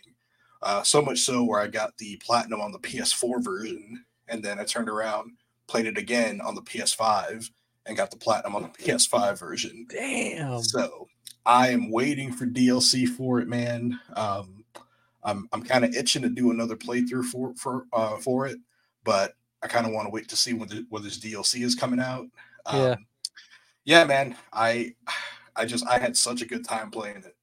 [0.63, 4.05] Uh, so much so where I got the platinum on the PS4 version.
[4.29, 5.33] And then I turned around,
[5.67, 7.51] played it again on the PS5,
[7.87, 9.87] and got the platinum on the PS5 version.
[9.91, 10.63] Damn.
[10.63, 11.09] So
[11.47, 13.99] I am waiting for DLC for it, man.
[14.15, 14.65] Um,
[15.23, 18.59] I'm I'm kind of itching to do another playthrough for for uh, for it,
[19.05, 21.75] but I kind of want to wait to see when the, when this DLC is
[21.75, 22.27] coming out.
[22.67, 22.97] Um, Yeah.
[23.85, 24.37] yeah, man.
[24.53, 24.95] I
[25.57, 27.37] I just I had such a good time playing it.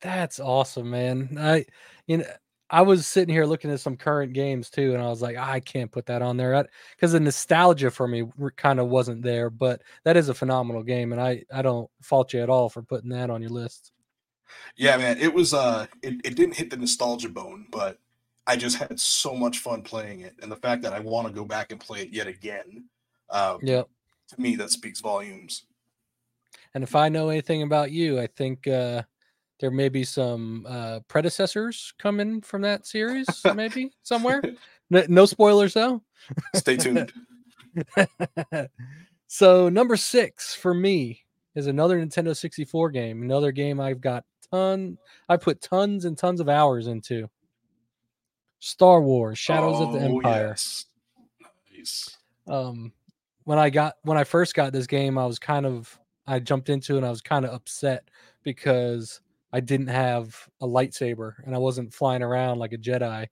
[0.00, 1.36] That's awesome, man.
[1.38, 1.66] I
[2.06, 2.24] you know
[2.70, 5.60] I was sitting here looking at some current games too, and I was like, I
[5.60, 8.24] can't put that on there because the nostalgia for me
[8.56, 9.48] kind of wasn't there.
[9.50, 12.82] But that is a phenomenal game, and I I don't fault you at all for
[12.82, 13.92] putting that on your list.
[14.76, 15.18] Yeah, man.
[15.18, 17.98] It was uh it, it didn't hit the nostalgia bone, but
[18.46, 21.32] I just had so much fun playing it, and the fact that I want to
[21.32, 22.84] go back and play it yet again,
[23.30, 23.88] um, Yep.
[24.28, 25.64] to me that speaks volumes.
[26.74, 29.02] And if I know anything about you, I think uh,
[29.60, 34.42] there may be some uh, predecessors coming from that series, maybe somewhere.
[34.90, 36.00] No, no spoilers though.
[36.54, 37.12] Stay tuned.
[39.26, 43.22] so number six for me is another Nintendo 64 game.
[43.22, 44.96] Another game I've got ton.
[45.28, 47.28] I put tons and tons of hours into.
[48.60, 50.48] Star Wars: Shadows of the Oh, Empire.
[50.48, 50.86] yes.
[51.76, 52.16] Nice.
[52.48, 52.90] um
[53.44, 56.70] when i got when i first got this game i was kind of i jumped
[56.70, 58.08] into it and i was kind of upset
[58.42, 59.20] because
[59.52, 63.26] i didn't have a lightsaber and i wasn't flying around like a jedi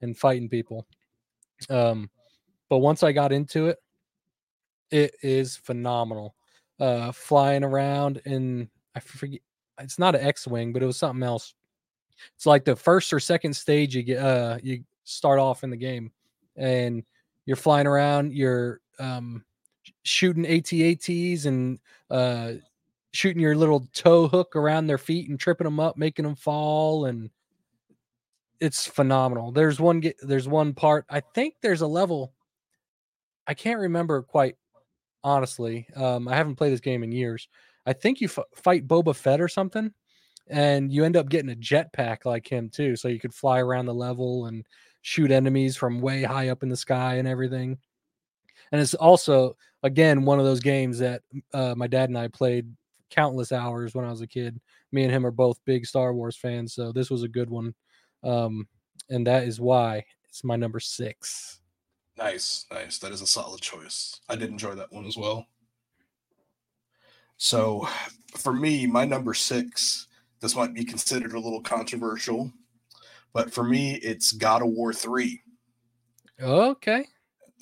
[0.00, 0.86] and fighting people.
[1.70, 2.10] Um
[2.68, 3.78] but once i got into it
[4.90, 6.34] it is phenomenal.
[6.78, 9.40] Uh flying around in i forget
[9.80, 11.54] it's not an x-wing but it was something else.
[12.36, 15.76] It's like the first or second stage you get uh you start off in the
[15.76, 16.12] game
[16.56, 17.02] and
[17.46, 19.44] you're flying around you're um
[20.02, 21.78] shooting ATATs and
[22.10, 22.52] uh
[23.12, 27.06] shooting your little toe hook around their feet and tripping them up making them fall
[27.06, 27.30] and
[28.60, 29.50] it's phenomenal.
[29.50, 32.32] There's one there's one part i think there's a level
[33.46, 34.56] i can't remember quite
[35.24, 37.48] honestly um i haven't played this game in years.
[37.84, 39.92] I think you f- fight boba fett or something
[40.48, 43.86] and you end up getting a jetpack like him too so you could fly around
[43.86, 44.64] the level and
[45.02, 47.78] shoot enemies from way high up in the sky and everything.
[48.70, 51.22] And it's also again one of those games that
[51.52, 52.72] uh, my dad and i played
[53.12, 56.36] countless hours when i was a kid me and him are both big star wars
[56.36, 57.74] fans so this was a good one
[58.24, 58.66] um,
[59.10, 61.60] and that is why it's my number six
[62.18, 62.98] Nice, nice.
[62.98, 64.20] That is a solid choice.
[64.28, 65.46] I did enjoy that one as well.
[67.38, 67.88] So,
[68.36, 70.06] for me, my number six,
[70.40, 72.52] this might be considered a little controversial,
[73.32, 75.40] but for me, it's God of War 3.
[76.40, 77.06] okay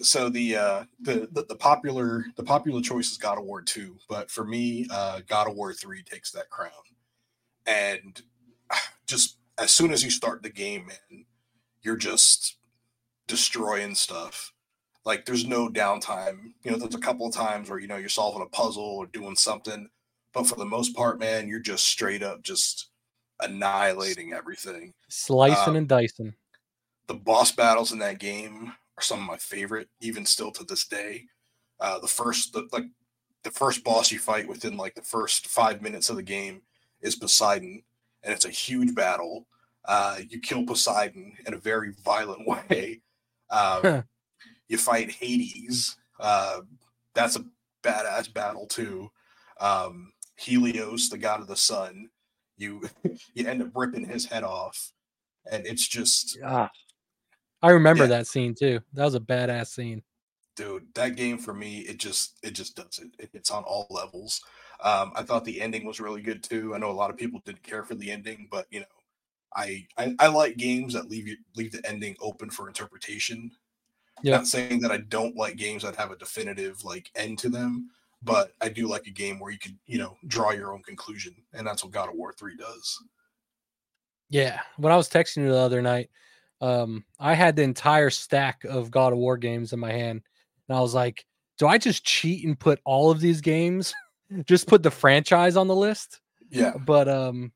[0.03, 3.97] So the uh the, the the popular the popular choice is God of War 2,
[4.09, 6.71] but for me, uh God of War 3 takes that crown.
[7.67, 8.21] And
[9.07, 11.27] just as soon as you start the game, man,
[11.83, 12.57] you're just
[13.27, 14.53] destroying stuff.
[15.05, 16.53] Like there's no downtime.
[16.63, 19.07] You know, there's a couple of times where you know you're solving a puzzle or
[19.07, 19.89] doing something,
[20.33, 22.89] but for the most part, man, you're just straight up just
[23.41, 24.93] annihilating everything.
[25.09, 26.35] slicing Um, and dicing
[27.07, 30.87] The boss battles in that game are some of my favorite, even still to this
[30.87, 31.25] day.
[31.81, 32.85] Uh, the first, the, like
[33.43, 36.61] the first boss you fight within like the first five minutes of the game
[37.01, 37.83] is Poseidon,
[38.23, 39.47] and it's a huge battle.
[39.87, 43.01] Uh, you kill Poseidon in a very violent way.
[43.51, 44.05] Um,
[44.69, 45.97] you fight Hades.
[46.19, 46.61] Uh,
[47.15, 47.45] that's a
[47.83, 49.11] badass battle too.
[49.61, 52.11] Um, Helios, the god of the sun.
[52.59, 52.83] You
[53.35, 54.93] you end up ripping his head off,
[55.51, 56.71] and it's just ah,
[57.63, 58.09] i remember Yeah.
[58.11, 60.03] that scene too that was a badass scene
[60.57, 63.87] dude that game for me it just it just does it, it it's on all
[63.91, 64.43] levels
[64.83, 66.75] Um, I thought the ending was really good too.
[66.75, 68.87] I know a lot of people didn't care for the ending, but you know,
[69.55, 73.51] I I, I like games that leave you leave the ending open for interpretation.
[74.23, 74.37] Yeah.
[74.39, 77.91] Not saying that I don't like games that have a definitive like end to them,
[78.23, 81.35] but I do like a game where you could, you know, draw your own conclusion,
[81.53, 82.99] and that's what God of War 3 does.
[84.31, 84.61] Yeah.
[84.79, 86.09] When I was texting you the other night,
[86.61, 90.23] um, I had the entire stack of God of War games in my hand,
[90.69, 91.25] and I was like,
[91.59, 93.93] do I just cheat and put all of these games?
[94.47, 96.21] just put the franchise on the list?
[96.51, 96.73] Yeah.
[96.87, 97.53] But um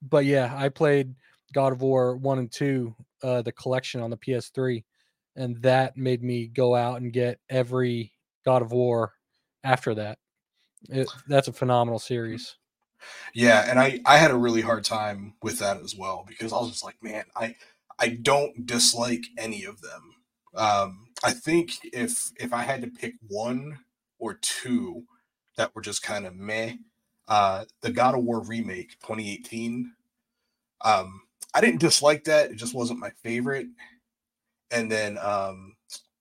[0.00, 1.14] but yeah, I played
[1.52, 4.84] God of War 1 and 2, uh the collection on the PS3,
[5.36, 8.12] and that made me go out and get every
[8.44, 9.12] God of War
[9.64, 10.18] after that.
[10.88, 12.56] It, that's a phenomenal series.
[13.34, 16.56] Yeah, and I I had a really hard time with that as well because I
[16.56, 17.56] was just like, man, I
[18.00, 20.02] I don't dislike any of them.
[20.54, 23.80] Um, I think if if I had to pick one
[24.18, 25.04] or two
[25.56, 26.74] that were just kind of meh,
[27.28, 29.92] uh, the God of War remake 2018.
[30.82, 31.22] Um,
[31.54, 33.68] I didn't dislike that; it just wasn't my favorite.
[34.70, 35.76] And then um,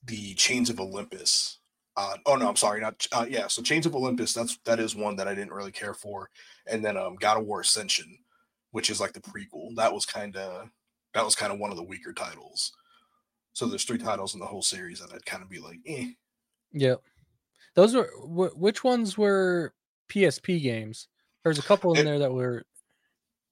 [0.05, 1.59] the Chains of Olympus
[1.97, 3.47] uh, oh no, I'm sorry, not uh, yeah.
[3.47, 6.29] So Chains of Olympus, that's that is one that I didn't really care for,
[6.65, 8.19] and then um, God of War Ascension,
[8.71, 9.75] which is like the prequel.
[9.75, 10.69] That was kind of
[11.13, 12.71] that was kind of one of the weaker titles.
[13.53, 16.11] So there's three titles in the whole series that I'd kind of be like, eh.
[16.71, 16.95] Yeah,
[17.73, 19.73] those were wh- which ones were
[20.09, 21.07] PSP games?
[21.43, 22.63] There's a couple in it, there that were.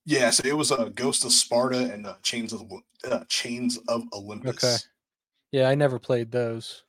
[0.05, 2.63] Yeah, so it was a uh, Ghost of Sparta and uh, Chains of
[3.03, 4.63] uh, Chains of Olympus.
[4.63, 4.77] Okay.
[5.51, 6.83] Yeah, I never played those.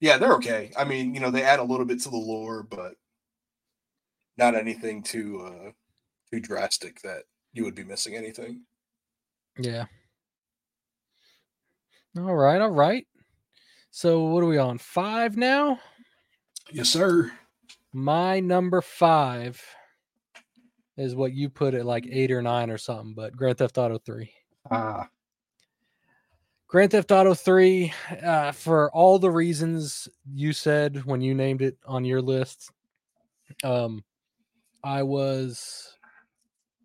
[0.00, 0.72] Yeah, they're okay.
[0.76, 2.94] I mean, you know, they add a little bit to the lore, but
[4.36, 5.72] not anything too uh
[6.30, 7.24] too drastic that
[7.58, 8.62] you would be missing anything.
[9.58, 9.86] Yeah.
[12.16, 13.04] All right, all right.
[13.90, 14.78] So what are we on?
[14.78, 15.80] Five now?
[16.70, 17.32] Yes, sir.
[17.92, 19.60] My number five
[20.96, 23.98] is what you put at like eight or nine or something, but Grand Theft Auto
[23.98, 24.30] 3.
[24.70, 25.08] Ah.
[26.68, 27.92] Grand Theft Auto 3,
[28.22, 32.70] uh, for all the reasons you said when you named it on your list.
[33.64, 34.04] Um,
[34.84, 35.97] I was,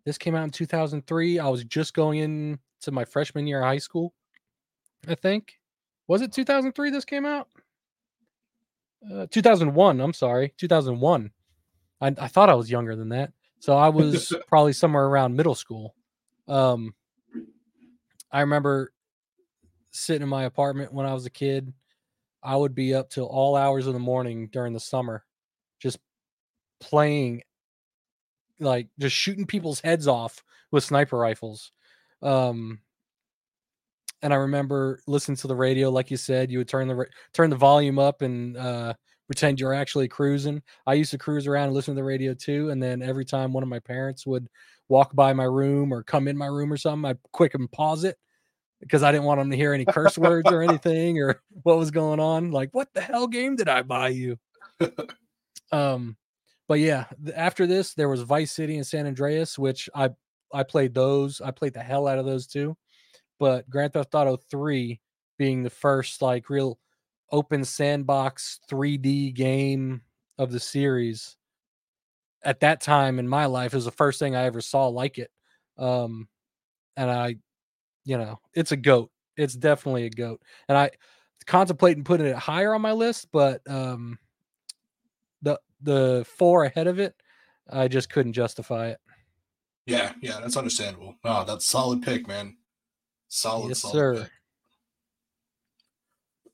[0.04, 1.38] this came out in 2003.
[1.38, 4.12] I was just going into my freshman year of high school,
[5.08, 5.58] I think.
[6.06, 7.48] Was it 2003 this came out?
[9.10, 10.00] Uh, 2001.
[10.00, 10.54] I'm sorry.
[10.58, 11.30] 2001.
[12.00, 13.32] I, I thought I was younger than that.
[13.60, 15.94] So I was probably somewhere around middle school.
[16.48, 16.94] Um,
[18.30, 18.92] I remember
[19.90, 21.72] sitting in my apartment when I was a kid.
[22.42, 25.24] I would be up till all hours of the morning during the summer,
[25.78, 25.98] just
[26.80, 27.42] playing,
[28.60, 31.72] like just shooting people's heads off with sniper rifles.
[32.22, 32.80] Um,
[34.22, 37.50] and I remember listening to the radio, like you said, you would turn the turn
[37.50, 38.94] the volume up and uh,
[39.26, 40.62] pretend you're actually cruising.
[40.86, 43.52] I used to cruise around and listen to the radio too, and then every time
[43.52, 44.48] one of my parents would
[44.88, 48.04] walk by my room or come in my room or something, I'd quick and pause
[48.04, 48.16] it
[48.80, 51.90] because I didn't want them to hear any curse words or anything or what was
[51.90, 52.50] going on.
[52.50, 54.38] Like, what the hell game did I buy you?
[55.72, 56.16] um,
[56.68, 57.04] but yeah,
[57.36, 60.10] after this, there was Vice City and San Andreas, which I
[60.52, 61.40] I played those.
[61.40, 62.76] I played the hell out of those too.
[63.38, 65.00] But Grand Theft Auto 3
[65.38, 66.78] being the first like real
[67.32, 70.02] open sandbox 3D game
[70.38, 71.36] of the series
[72.44, 75.30] at that time in my life is the first thing I ever saw like it.
[75.78, 76.28] Um,
[76.96, 77.36] and I
[78.04, 79.10] you know, it's a goat.
[79.36, 80.40] It's definitely a goat.
[80.68, 80.90] And I
[81.46, 84.18] contemplating putting it higher on my list, but um
[85.84, 87.14] the four ahead of it,
[87.70, 88.98] I just couldn't justify it.
[89.86, 91.14] Yeah, yeah, that's understandable.
[91.24, 92.56] Oh, that's solid pick, man.
[93.28, 94.14] Solid, yes, solid sir.
[94.22, 94.30] Pick.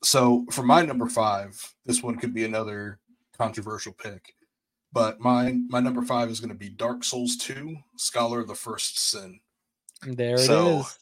[0.02, 2.98] So for my number five, this one could be another
[3.36, 4.34] controversial pick.
[4.92, 8.54] But my my number five is going to be Dark Souls 2, Scholar of the
[8.54, 9.38] First Sin.
[10.04, 10.98] There so, it is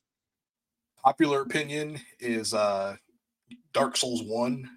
[1.03, 2.97] popular opinion is uh
[3.73, 4.69] Dark Souls 1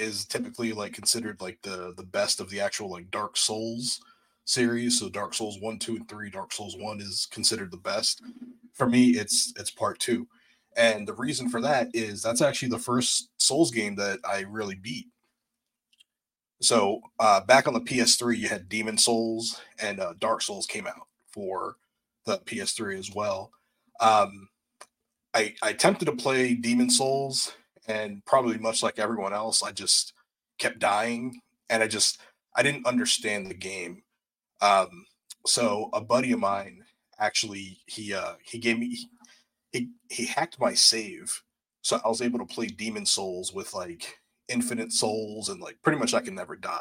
[0.00, 4.00] is typically like considered like the the best of the actual like Dark Souls
[4.44, 4.98] series.
[4.98, 8.22] So Dark Souls 1, 2 and 3, Dark Souls 1 is considered the best.
[8.72, 10.26] For me it's it's part 2.
[10.76, 14.76] And the reason for that is that's actually the first Souls game that I really
[14.76, 15.06] beat.
[16.62, 20.86] So uh, back on the PS3, you had Demon's Souls and uh, Dark Souls came
[20.86, 21.76] out for
[22.26, 23.50] the PS3 as well.
[24.00, 24.48] Um,
[25.34, 27.52] I, I attempted to play Demon's Souls,
[27.90, 30.12] and probably much like everyone else, I just
[30.58, 32.20] kept dying, and I just
[32.54, 34.02] I didn't understand the game.
[34.60, 35.06] Um,
[35.46, 36.84] so a buddy of mine
[37.18, 39.08] actually he uh, he gave me
[39.72, 41.42] he he hacked my save,
[41.82, 45.98] so I was able to play Demon's Souls with like infinite souls and like pretty
[45.98, 46.80] much I can never die.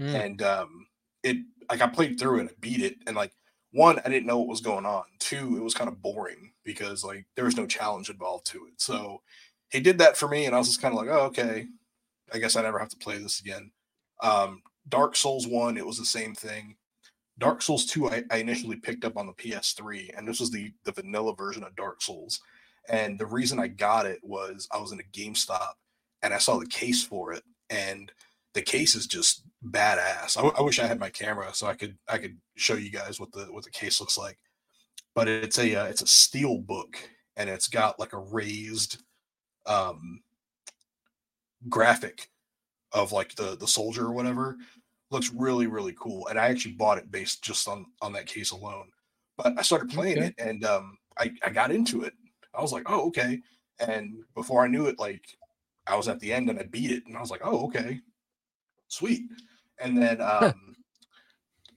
[0.00, 0.14] mm.
[0.14, 0.86] and um,
[1.22, 1.38] it
[1.70, 3.32] like I played through it, I beat it, and like
[3.72, 5.04] one, I didn't know what was going on.
[5.18, 8.80] Two, it was kind of boring because like there was no challenge involved to it.
[8.80, 9.20] So
[9.70, 11.66] he did that for me, and I was just kind of like, oh, okay,
[12.32, 13.70] I guess I never have to play this again.
[14.22, 16.76] Um, Dark Souls one, it was the same thing.
[17.38, 20.72] Dark Souls 2, I, I, initially picked up on the PS3, and this was the,
[20.84, 22.40] the vanilla version of Dark Souls.
[22.88, 25.72] And the reason I got it was I was in a GameStop
[26.22, 28.10] and I saw the case for it, and
[28.54, 30.36] the case is just badass.
[30.36, 33.20] I, I wish I had my camera so I could I could show you guys
[33.20, 34.38] what the what the case looks like.
[35.14, 36.96] But it's a uh, it's a steel book,
[37.36, 39.02] and it's got like a raised
[39.66, 40.20] um,
[41.68, 42.30] graphic
[42.92, 44.56] of like the the soldier or whatever
[45.10, 48.50] looks really really cool and i actually bought it based just on on that case
[48.50, 48.88] alone
[49.36, 50.26] but i started playing okay.
[50.28, 52.12] it and um i i got into it
[52.54, 53.40] i was like oh okay
[53.80, 55.26] and before i knew it like
[55.86, 58.00] i was at the end and i beat it and i was like oh okay
[58.88, 59.22] sweet
[59.78, 60.74] and then um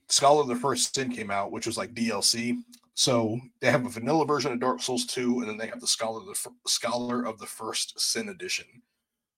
[0.08, 2.56] scholar of the first sin came out which was like dlc
[2.94, 5.86] so they have a vanilla version of dark souls 2 and then they have the
[5.86, 8.66] scholar of the scholar of the first sin edition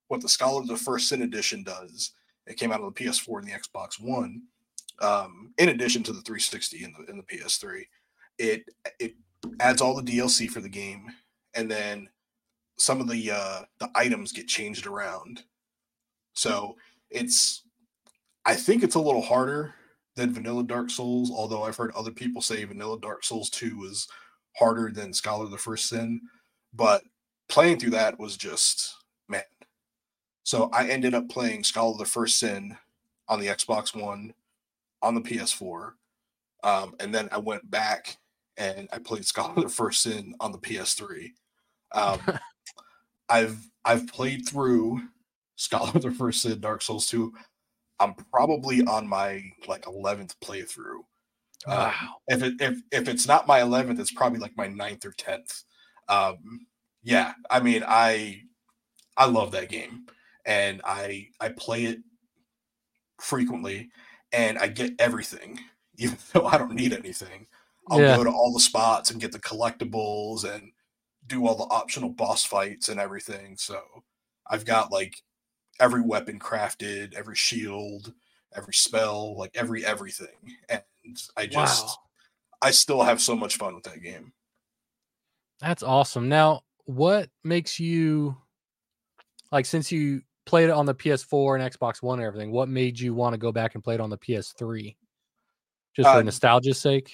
[0.09, 2.13] what the scholar of the first sin edition does
[2.47, 4.43] it came out on the PS4 and the Xbox One.
[5.01, 7.83] Um, in addition to the 360 and the, and the PS3,
[8.39, 8.65] it
[8.99, 9.15] it
[9.61, 11.07] adds all the DLC for the game,
[11.55, 12.09] and then
[12.79, 15.43] some of the uh, the items get changed around.
[16.35, 16.77] So
[17.11, 17.63] it's
[18.45, 19.75] I think it's a little harder
[20.17, 24.09] than Vanilla Dark Souls, although I've heard other people say Vanilla Dark Souls 2 was
[24.57, 26.21] harder than Scholar of the First Sin.
[26.75, 27.03] But
[27.49, 28.97] playing through that was just
[29.29, 29.43] man,
[30.43, 32.77] so I ended up playing Scholar of the First Sin
[33.29, 34.35] on the Xbox One,
[35.01, 35.93] on the PS4,
[36.63, 38.19] um, and then I went back
[38.57, 41.33] and I played Scholar of the First Sin on the PS3.
[41.93, 42.21] Um,
[43.29, 45.01] I've I've played through
[45.57, 47.33] Scholar of the First Sin, Dark Souls 2.
[48.01, 51.05] I'm probably on my like 11th playthrough.
[51.67, 51.87] Um, wow.
[51.87, 55.13] Um, if it if if it's not my 11th, it's probably like my ninth or
[55.13, 55.65] 10th.
[56.09, 56.67] Um,
[57.03, 58.43] yeah, I mean, I
[59.17, 60.07] I love that game
[60.47, 61.99] and I I play it
[63.21, 63.91] frequently
[64.33, 65.61] and I get everything,
[65.97, 67.47] even though I don't need anything.
[67.91, 68.17] I'll yeah.
[68.17, 70.71] go to all the spots and get the collectibles and
[71.27, 73.57] do all the optional boss fights and everything.
[73.57, 73.81] So
[74.49, 75.21] I've got like
[75.83, 78.13] every weapon crafted, every shield,
[78.55, 80.29] every spell, like every everything.
[80.69, 80.83] And
[81.37, 81.95] I just wow.
[82.63, 84.33] I still have so much fun with that game.
[85.61, 86.29] That's awesome.
[86.29, 88.37] Now, what makes you
[89.51, 92.99] like since you played it on the PS4 and Xbox One and everything, what made
[92.99, 94.95] you want to go back and play it on the PS3?
[95.95, 97.13] Just for uh, nostalgia's sake?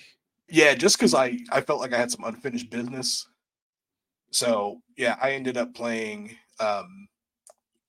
[0.50, 3.26] Yeah, just because I I felt like I had some unfinished business.
[4.30, 7.08] So yeah, I ended up playing um,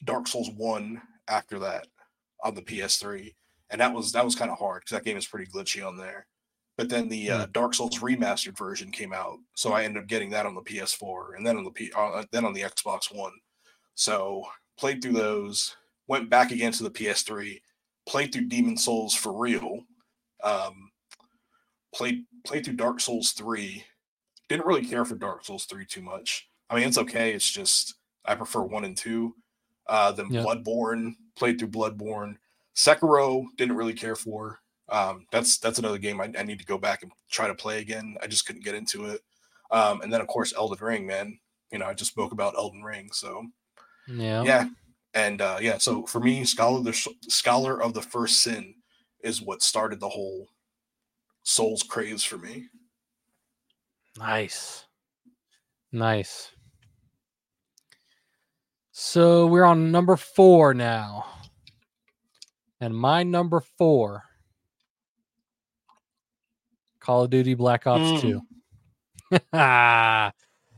[0.04, 1.88] Dark Souls One after that
[2.44, 3.34] on the PS3,
[3.70, 5.98] and that was that was kind of hard because that game is pretty glitchy on
[5.98, 6.26] there.
[6.78, 7.52] But then the uh, hmm.
[7.52, 11.36] Dark Souls remastered version came out, so I ended up getting that on the PS4
[11.36, 13.34] and then on the P- uh, then on the Xbox One.
[13.96, 14.46] So
[14.78, 15.76] played through those,
[16.08, 17.60] went back again to the PS3,
[18.08, 19.82] played through Demon's Souls for real,
[20.44, 20.92] um,
[21.94, 23.84] played played through Dark Souls 3.
[24.48, 26.50] Didn't really care for Dark Souls 3 too much.
[26.70, 27.34] I mean, it's okay.
[27.34, 29.36] It's just I prefer one and two.
[29.90, 30.44] Uh, then yeah.
[30.44, 32.38] Bloodborne, played through Bloodborne.
[32.76, 34.60] Sekiro, didn't really care for.
[34.88, 37.80] Um, that's that's another game I, I, need to go back and try to play
[37.80, 38.16] again.
[38.24, 39.22] I just couldn't get into it.
[39.70, 41.40] Um, and then of course Elden Ring, man.
[41.72, 43.46] You know, I just spoke about Elden Ring, so
[44.08, 44.44] yeah.
[44.44, 44.70] Yeah.
[45.14, 46.94] And uh, yeah, so for me, scholar the
[47.28, 48.76] scholar of the first sin
[49.24, 50.48] is what started the whole
[51.44, 52.68] Souls craze for me.
[54.18, 54.86] Nice.
[55.92, 56.52] Nice.
[59.02, 61.26] So we're on number four now.
[62.82, 64.26] And my number four
[67.00, 68.42] Call of Duty Black Ops mm.
[69.32, 69.42] 2.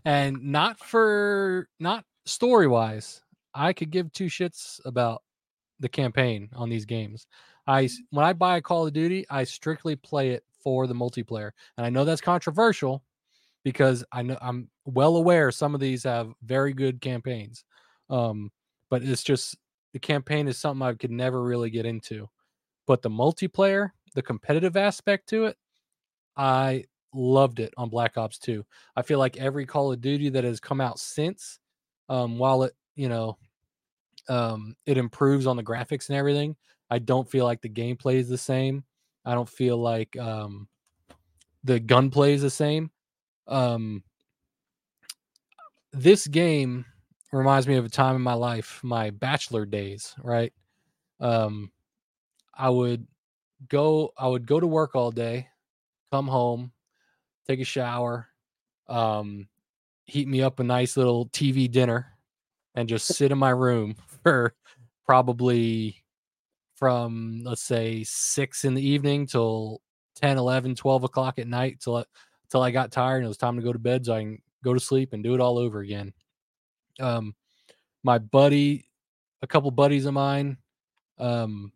[0.06, 3.24] and not for not story wise,
[3.56, 5.24] I could give two shits about
[5.80, 7.26] the campaign on these games.
[7.66, 11.50] I when I buy a Call of Duty, I strictly play it for the multiplayer,
[11.76, 13.04] and I know that's controversial
[13.64, 17.66] because I know I'm well aware some of these have very good campaigns,
[18.12, 18.52] um,
[18.90, 19.58] but it's just
[19.94, 22.30] the campaign is something I could never really get into.
[22.86, 25.58] But the multiplayer, the competitive aspect to it,
[26.36, 28.64] I loved it on Black Ops 2.
[28.96, 31.60] I feel like every Call of Duty that has come out since
[32.10, 33.38] um, while it you know
[34.30, 36.56] um, it improves on the graphics and everything,
[36.90, 38.84] I don't feel like the gameplay is the same.
[39.26, 40.68] I don't feel like um,
[41.64, 42.92] the gunplay is the same.
[43.48, 44.04] Um,
[45.94, 46.86] this game
[47.32, 50.52] reminds me of a time in my life, my bachelor days, right?
[51.20, 51.72] Um,
[52.54, 53.08] I would
[53.70, 55.48] go I would go to work all day,
[56.12, 56.72] come home,
[57.48, 58.28] take a shower,
[58.90, 59.48] um,
[60.06, 62.08] heat me up a nice little TV dinner,
[62.76, 64.54] and just sit in my room for
[65.06, 66.04] probably
[66.76, 69.82] from let's say six in the evening till
[70.16, 72.04] 10, 11, 12 o'clock at night till
[72.50, 74.42] till I got tired and it was time to go to bed so I can
[74.64, 76.14] go to sleep and do it all over again.
[77.00, 77.36] Um,
[78.04, 78.88] my buddy,
[79.42, 80.58] a couple buddies of mine,
[81.18, 81.72] um,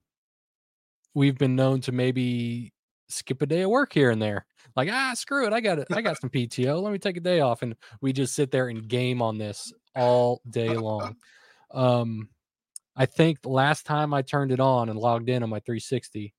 [1.14, 2.74] we've been known to maybe
[3.08, 4.46] skip a day of work here and there.
[4.76, 5.54] Like, ah, screw it.
[5.54, 5.88] I got it.
[5.92, 6.82] I got some PTO.
[6.82, 7.62] Let me take a day off.
[7.62, 11.16] And we just sit there and game on this all day long.
[11.72, 12.30] Um,
[12.96, 16.34] I think the last time I turned it on and logged in on my 360,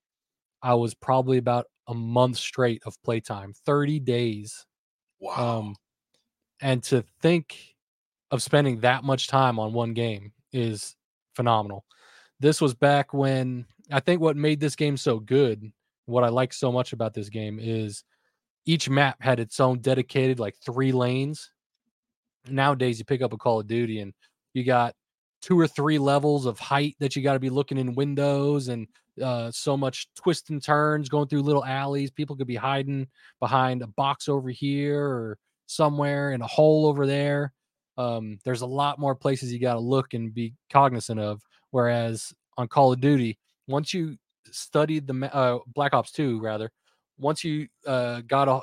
[0.62, 4.64] I was probably about a month straight of playtime, 30 days.
[5.20, 5.58] Wow.
[5.58, 5.76] Um,
[6.62, 7.75] and to think
[8.36, 10.94] of spending that much time on one game is
[11.34, 11.84] phenomenal.
[12.38, 15.72] This was back when I think what made this game so good,
[16.04, 18.04] what I like so much about this game is
[18.66, 21.50] each map had its own dedicated like three lanes.
[22.48, 24.12] Nowadays, you pick up a Call of Duty and
[24.54, 24.94] you got
[25.40, 28.86] two or three levels of height that you got to be looking in windows and
[29.22, 32.10] uh, so much twists and turns going through little alleys.
[32.10, 33.06] People could be hiding
[33.40, 37.52] behind a box over here or somewhere in a hole over there.
[37.98, 41.42] Um, there's a lot more places you got to look and be cognizant of.
[41.70, 44.16] Whereas on Call of Duty, once you
[44.50, 46.70] studied the uh, Black Ops 2, rather,
[47.18, 48.60] once you uh, got a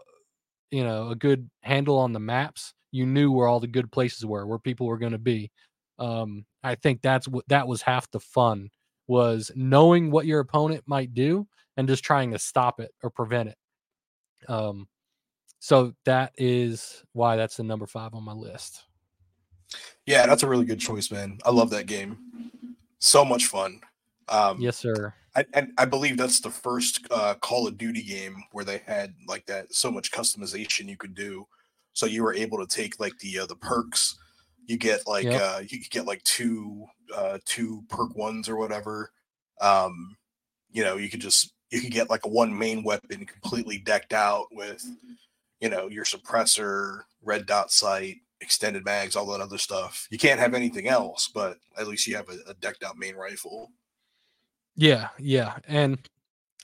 [0.71, 4.25] you know a good handle on the maps, you knew where all the good places
[4.25, 5.51] were, where people were going to be.
[5.99, 8.69] Um, I think that's what that was half the fun
[9.07, 13.49] was knowing what your opponent might do and just trying to stop it or prevent
[13.49, 13.57] it.
[14.47, 14.87] Um,
[15.59, 18.83] so that is why that's the number five on my list.
[20.05, 21.39] Yeah, that's a really good choice, man.
[21.45, 22.17] I love that game.
[22.99, 23.79] So much fun.
[24.29, 25.13] Um, yes, sir.
[25.35, 29.13] I, and I believe that's the first uh, Call of Duty game where they had
[29.27, 31.47] like that so much customization you could do.
[31.93, 34.17] So you were able to take like the uh, the perks.
[34.65, 35.41] You get like yep.
[35.41, 36.85] uh, you could get like two
[37.15, 39.11] uh, two perk ones or whatever.
[39.61, 40.15] Um,
[40.71, 44.13] you know, you could just you could get like a one main weapon completely decked
[44.13, 44.85] out with
[45.59, 50.07] you know your suppressor, red dot sight, extended mags, all that other stuff.
[50.11, 53.15] You can't have anything else, but at least you have a, a decked out main
[53.15, 53.71] rifle.
[54.75, 55.57] Yeah, yeah.
[55.67, 55.97] And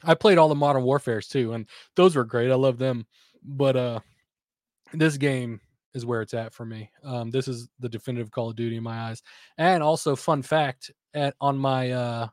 [0.04, 2.52] I played all the modern warfares too, and those were great.
[2.52, 3.08] I love them.
[3.44, 4.00] But uh
[4.94, 5.62] this game
[5.94, 6.92] is where it's at for me.
[7.04, 9.22] Um, this is the definitive Call of Duty in my eyes.
[9.58, 12.28] And also, fun fact, at on my uh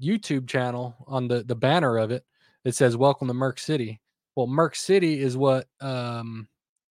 [0.00, 2.24] YouTube channel, on the the banner of it,
[2.64, 4.00] it says "Welcome to Merc City."
[4.36, 6.48] Well, Merc City is what um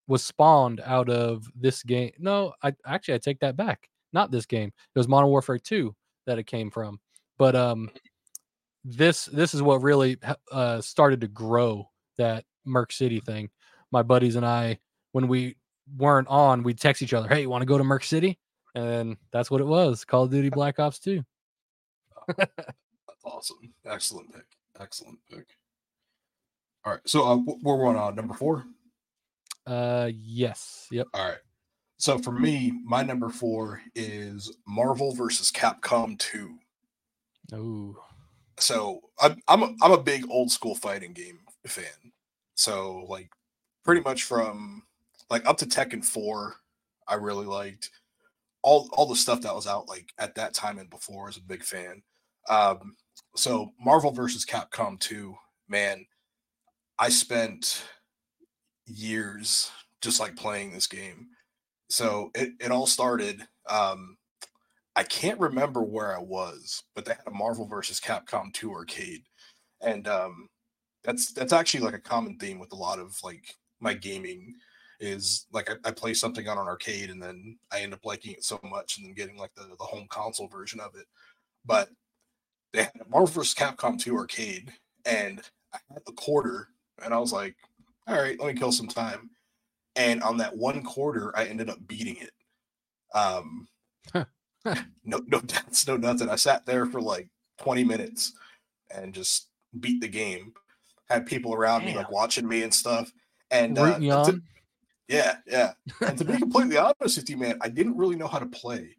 [0.08, 2.12] was spawned out of this game.
[2.18, 3.90] No, I actually I take that back.
[4.14, 4.70] Not this game.
[4.70, 5.94] It was Modern Warfare 2
[6.26, 7.00] that it came from.
[7.38, 7.90] But um,
[8.84, 10.18] this this is what really
[10.52, 13.50] uh, started to grow that Merc City thing.
[13.92, 14.80] My buddies and I,
[15.12, 15.56] when we
[15.98, 18.40] weren't on, we'd text each other, "Hey, you want to go to Merc City?"
[18.76, 20.06] And that's what it was.
[20.06, 21.24] Call of Duty Black Ops 2.
[22.38, 22.54] that's
[23.24, 23.74] awesome.
[23.86, 24.46] Excellent pick.
[24.80, 25.48] Excellent pick.
[26.86, 27.02] All right.
[27.06, 28.66] So uh, we're on number four.
[29.68, 30.88] Uh, yes.
[30.92, 31.08] Yep.
[31.14, 31.38] All right.
[31.98, 36.58] So for me, my number four is Marvel versus Capcom 2.
[37.54, 37.96] Oh.
[38.60, 42.12] So I'm I'm a, I'm a big old school fighting game fan.
[42.56, 43.30] So like
[43.84, 44.84] pretty much from
[45.30, 46.56] like up to Tekken 4,
[47.08, 47.90] I really liked
[48.62, 51.42] all all the stuff that was out like at that time and before as a
[51.42, 52.04] big fan.
[52.48, 52.96] Um
[53.36, 55.36] so Marvel versus Capcom 2,
[55.68, 56.06] man,
[57.00, 57.84] I spent
[58.88, 59.72] years
[60.02, 61.28] just like playing this game.
[61.90, 64.18] So it, it all started um
[64.96, 69.24] I can't remember where I was, but they had a Marvel versus Capcom 2 arcade.
[69.82, 70.50] And um
[71.04, 74.54] that's that's actually like a common theme with a lot of like my gaming
[75.00, 78.34] is like I, I, play something on an arcade and then I end up liking
[78.34, 81.06] it so much and then getting like the, the home console version of it.
[81.64, 81.90] But
[82.74, 83.54] they had a Marvel vs.
[83.54, 84.74] Capcom 2 arcade
[85.06, 85.42] and
[85.74, 86.70] I had the quarter
[87.04, 87.56] and I was like,
[88.08, 89.30] all right, let me kill some time.
[89.96, 92.32] And on that one quarter, I ended up beating it.
[93.14, 93.68] Um
[95.06, 96.30] no, no deaths, no nothing.
[96.30, 97.30] I sat there for like
[97.60, 98.34] 20 minutes
[98.94, 99.48] and just
[99.80, 100.54] beat the game.
[101.10, 101.92] Had people around Damn.
[101.92, 103.12] me like watching me and stuff.
[103.50, 104.42] And uh, to,
[105.08, 105.74] yeah, yeah.
[106.06, 108.98] And to be completely honest with you, man, I didn't really know how to play.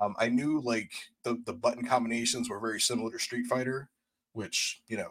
[0.00, 0.92] Um, I knew like
[1.24, 3.88] the the button combinations were very similar to Street Fighter,
[4.32, 5.10] which you know,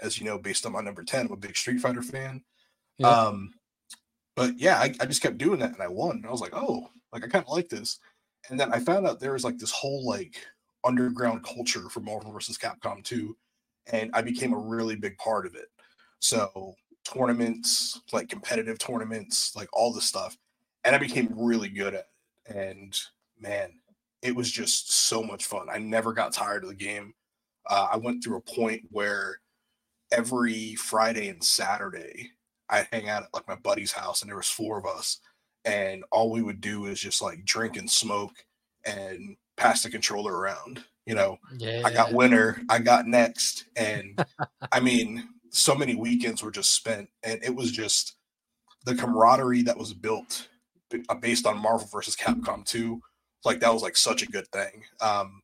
[0.00, 2.42] as you know, based on my number 10, I'm a big Street Fighter fan.
[2.98, 3.08] Yeah.
[3.08, 3.54] Um,
[4.36, 6.16] but yeah, I, I just kept doing that and I won.
[6.16, 7.98] And I was like, oh, like I kind of like this
[8.50, 10.36] and then I found out there was like this whole like
[10.84, 13.36] underground culture for Marvel versus Capcom 2
[13.92, 15.68] and I became a really big part of it.
[16.20, 16.74] So
[17.04, 20.36] tournaments, like competitive tournaments, like all this stuff,
[20.84, 22.06] and I became really good at
[22.48, 22.56] it.
[22.56, 22.98] And
[23.38, 23.72] man,
[24.22, 25.68] it was just so much fun.
[25.70, 27.14] I never got tired of the game.
[27.68, 29.40] Uh, I went through a point where
[30.12, 32.30] every Friday and Saturday
[32.70, 35.20] I'd hang out at like my buddy's house, and there was four of us,
[35.64, 38.44] and all we would do is just like drink and smoke
[38.84, 40.84] and pass the controller around.
[41.06, 41.82] You know, Yeah.
[41.84, 44.22] I got winner, I got next, and
[44.72, 48.16] I mean, so many weekends were just spent, and it was just
[48.84, 50.48] the camaraderie that was built
[51.08, 53.00] uh, based on Marvel versus Capcom 2.
[53.44, 54.84] Like that was like such a good thing.
[55.00, 55.42] Um,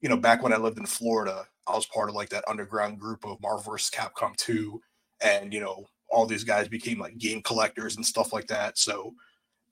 [0.00, 2.98] you know, back when I lived in Florida, I was part of like that underground
[2.98, 4.80] group of Marvel versus Capcom 2,
[5.22, 8.78] and you know, all these guys became like game collectors and stuff like that.
[8.78, 9.14] So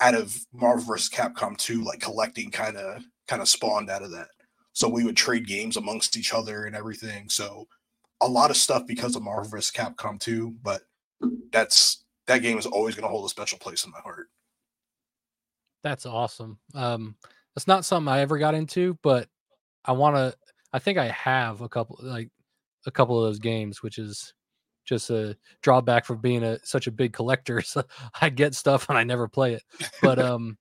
[0.00, 4.10] out of Marvel versus Capcom 2, like collecting kind of kind of spawned out of
[4.10, 4.28] that.
[4.72, 7.28] So we would trade games amongst each other and everything.
[7.28, 7.68] So
[8.20, 9.70] a lot of stuff because of Marvel vs.
[9.70, 10.82] Capcom 2, but
[11.52, 14.28] that's that game is always going to hold a special place in my heart.
[15.82, 16.58] That's awesome.
[16.74, 17.16] Um,
[17.54, 19.28] that's not something I ever got into, but
[19.84, 20.34] I want to.
[20.72, 22.30] I think I have a couple, like
[22.86, 24.32] a couple of those games, which is
[24.84, 27.62] just a drawback for being a such a big collector.
[27.72, 27.84] So
[28.20, 29.62] I get stuff and I never play it.
[30.02, 30.58] But um,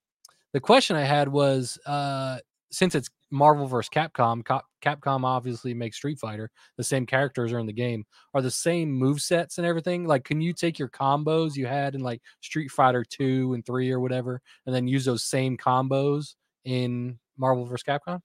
[0.53, 2.38] the question I had was, uh,
[2.72, 3.89] since it's Marvel vs.
[3.89, 6.49] Capcom, Cap- Capcom obviously makes Street Fighter.
[6.78, 8.05] The same characters are in the game.
[8.34, 10.05] Are the same move sets and everything?
[10.05, 13.91] Like, can you take your combos you had in like Street Fighter two and three
[13.91, 17.84] or whatever, and then use those same combos in Marvel vs.
[17.84, 18.22] Capcom?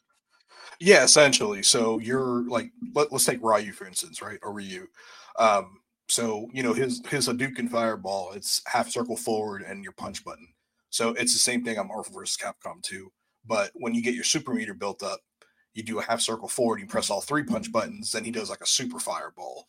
[0.80, 1.62] Yeah, essentially.
[1.62, 4.38] So you're like, let, us take Ryu for instance, right?
[4.42, 4.86] Or Ryu.
[5.38, 10.24] Um, so you know his his Hadouken fireball, it's half circle forward and your punch
[10.24, 10.48] button.
[10.90, 12.36] So it's the same thing on Marvel vs.
[12.36, 13.12] Capcom 2.
[13.44, 15.20] But when you get your super meter built up,
[15.74, 18.50] you do a half circle forward, you press all three punch buttons, then he does
[18.50, 19.68] like a super fireball.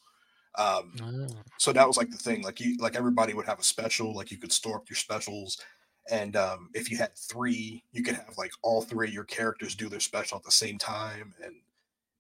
[0.56, 1.28] Um, Ah,
[1.58, 4.32] so that was like the thing like you like everybody would have a special like
[4.32, 5.60] you could store up your specials
[6.10, 9.76] and um, if you had three you could have like all three of your characters
[9.76, 11.56] do their special at the same time and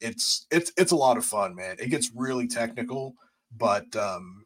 [0.01, 3.15] it's it's it's a lot of fun man it gets really technical
[3.52, 4.45] but um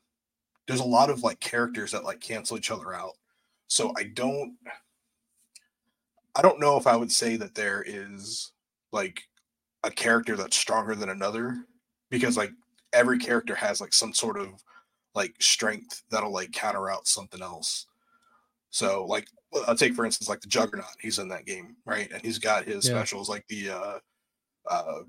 [0.68, 3.14] there's a lot of like characters that like cancel each other out
[3.68, 4.58] so i don't
[6.36, 8.52] i don't know if i would say that there is
[8.91, 9.24] like
[9.84, 11.66] a character that's stronger than another
[12.10, 12.52] because like
[12.93, 14.64] every character has like some sort of
[15.16, 17.88] like strength that'll like counter out something else.
[18.70, 19.28] So like
[19.68, 22.12] I'll take for instance like the Juggernaut, he's in that game, right?
[22.12, 22.91] And he's got his Yeah.
[22.91, 23.99] specials like the uh
[24.70, 25.02] uh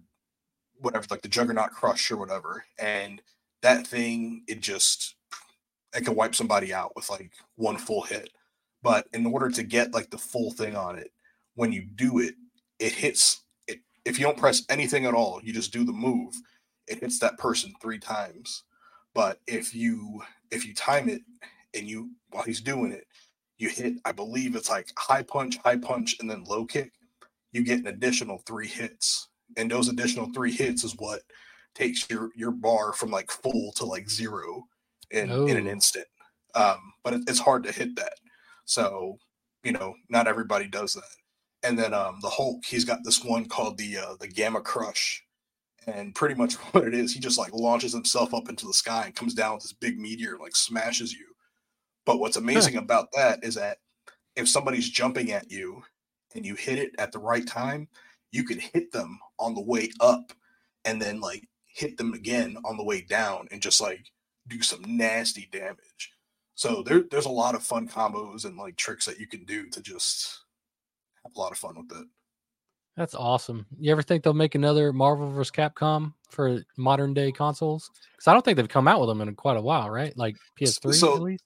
[0.78, 2.64] whatever, like the Juggernaut Crush or whatever.
[2.78, 3.22] And
[3.62, 5.14] that thing, it just
[5.94, 8.30] it can wipe somebody out with like one full hit.
[8.82, 11.12] But in order to get like the full thing on it,
[11.54, 12.34] when you do it,
[12.78, 16.34] it hits it if you don't press anything at all, you just do the move,
[16.88, 18.64] it hits that person three times.
[19.14, 21.22] But if you if you time it
[21.74, 23.06] and you while he's doing it,
[23.58, 26.92] you hit, I believe it's like high punch, high punch, and then low kick,
[27.52, 29.28] you get an additional three hits.
[29.56, 31.20] And those additional three hits is what
[31.74, 34.64] takes your your bar from like full to like zero
[35.10, 35.70] in in an Oh.
[35.70, 36.06] instant.
[36.54, 38.14] Um, but it, it's hard to hit that.
[38.64, 39.18] So,
[39.64, 41.02] you know, not everybody does that.
[41.62, 45.22] And then um the Hulk, he's got this one called the uh the Gamma Crush.
[45.86, 49.04] And pretty much what it is, he just like launches himself up into the sky
[49.06, 51.26] and comes down with this big meteor, and, like smashes you.
[52.04, 53.78] But what's amazing about that is that
[54.36, 55.82] if somebody's jumping at you
[56.34, 57.86] and you hit it at the right time,
[58.32, 60.32] you can hit them on the way up
[60.84, 61.44] and then like
[61.74, 64.04] hit them again on the way down and just like
[64.48, 66.12] do some nasty damage.
[66.54, 69.68] So there, there's a lot of fun combos and like tricks that you can do
[69.70, 70.40] to just
[71.24, 72.06] have a lot of fun with it.
[72.96, 73.66] That's awesome.
[73.78, 75.50] You ever think they'll make another Marvel vs.
[75.50, 77.90] Capcom for modern day consoles?
[78.12, 80.16] Because I don't think they've come out with them in quite a while, right?
[80.16, 81.36] Like PS3 so-.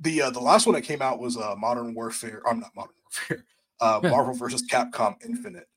[0.00, 2.42] The uh, the last one that came out was uh, Modern Warfare.
[2.44, 3.44] I'm not Modern Warfare.
[3.80, 4.00] Uh.
[4.02, 5.68] Marvel versus Capcom Infinite,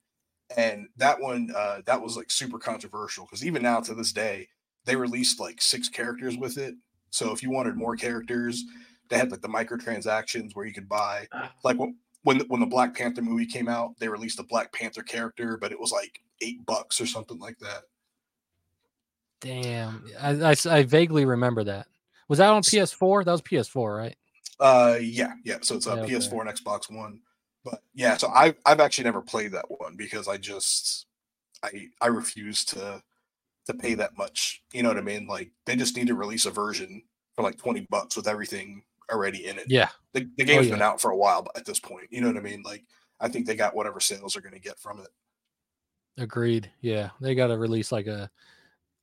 [0.57, 4.47] and that one uh, that was like super controversial because even now to this day
[4.85, 6.75] they released like six characters with it.
[7.11, 8.63] So if you wanted more characters,
[9.09, 11.27] they had like the microtransactions where you could buy
[11.63, 15.57] like when when the, Black Panther movie came out, they released a Black Panther character,
[15.57, 17.83] but it was like eight bucks or something like that.
[19.39, 21.87] Damn, i, I, I vaguely remember that.
[22.27, 23.25] Was that on PS4?
[23.25, 24.15] That was PS4, right?
[24.59, 25.57] Uh, yeah, yeah.
[25.63, 26.13] So it's a Yeah, okay.
[26.13, 27.19] PS4 and Xbox One.
[27.63, 31.05] But yeah, so I've I've actually never played that one because I just
[31.63, 33.01] I I refuse to
[33.67, 34.63] to pay that much.
[34.73, 35.27] You know what I mean?
[35.27, 37.03] Like they just need to release a version
[37.35, 39.65] for like twenty bucks with everything already in it.
[39.67, 40.73] Yeah, The, the game's yeah.
[40.73, 42.07] been out for a while but at this point.
[42.09, 42.63] You know what I mean?
[42.63, 42.83] Like
[43.19, 45.09] I think they got whatever sales are going to get from it.
[46.17, 46.71] agreed.
[46.81, 48.29] Yeah, they got to release like a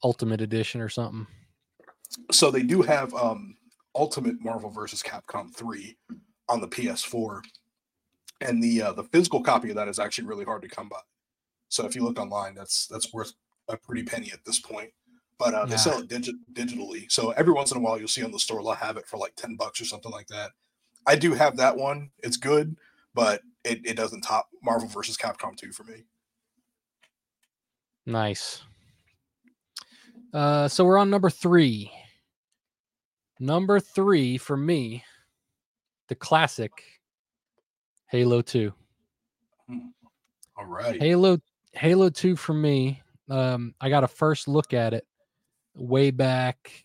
[0.03, 1.27] Ultimate Edition or something.
[2.33, 3.57] So they do have um
[3.95, 5.97] Ultimate Marvel versus Capcom 3
[6.49, 7.43] on the PS4.
[8.41, 11.01] And the uh, the physical copy of that is actually really hard to come by.
[11.69, 13.33] So if you look online, that's that's worth
[13.69, 14.91] a pretty penny at this point.
[15.39, 17.11] But uh, they sell it digi- digitally.
[17.11, 19.19] So every once in a while, you'll see on the store they'll have it for
[19.19, 20.51] like ten bucks or something like that.
[21.07, 22.11] I do have that one.
[22.19, 22.77] It's good,
[23.15, 26.05] but it, it doesn't top Marvel versus Capcom 2 for me.
[28.05, 28.63] Nice.
[30.33, 31.91] Uh, so we're on number three.
[33.41, 35.05] Number three for me,
[36.09, 36.73] the classic
[38.09, 38.73] Halo 2.
[40.57, 41.01] All right.
[41.01, 41.39] Halo
[41.73, 43.03] Halo 2 for me.
[43.29, 45.07] Um, I got a first look at it
[45.75, 46.85] way back.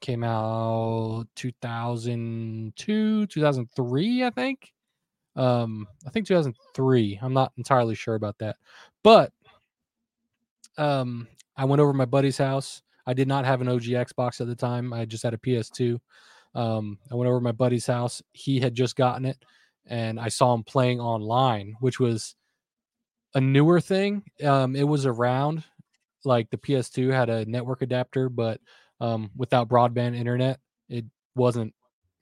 [0.00, 4.72] Came out 2002, 2003, I think.
[5.36, 7.18] Um, I think 2003.
[7.22, 8.56] I'm not entirely sure about that,
[9.02, 9.32] but
[10.76, 11.26] um,
[11.56, 12.82] I went over to my buddy's house.
[13.06, 14.92] I did not have an OG Xbox at the time.
[14.92, 15.98] I just had a PS2.
[16.54, 18.22] Um, I went over to my buddy's house.
[18.32, 19.42] He had just gotten it,
[19.86, 22.34] and I saw him playing online, which was
[23.34, 24.22] a newer thing.
[24.42, 25.64] Um, it was around
[26.24, 28.60] like the PS2 had a network adapter, but
[29.00, 30.58] um, without broadband internet,
[30.88, 31.04] it
[31.34, 31.74] wasn't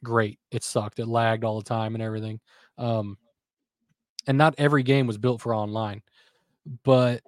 [0.02, 0.38] great.
[0.50, 0.98] It sucked.
[0.98, 2.40] It lagged all the time and everything.
[2.78, 3.18] Um,
[4.26, 6.02] and not every game was built for online.
[6.84, 7.22] But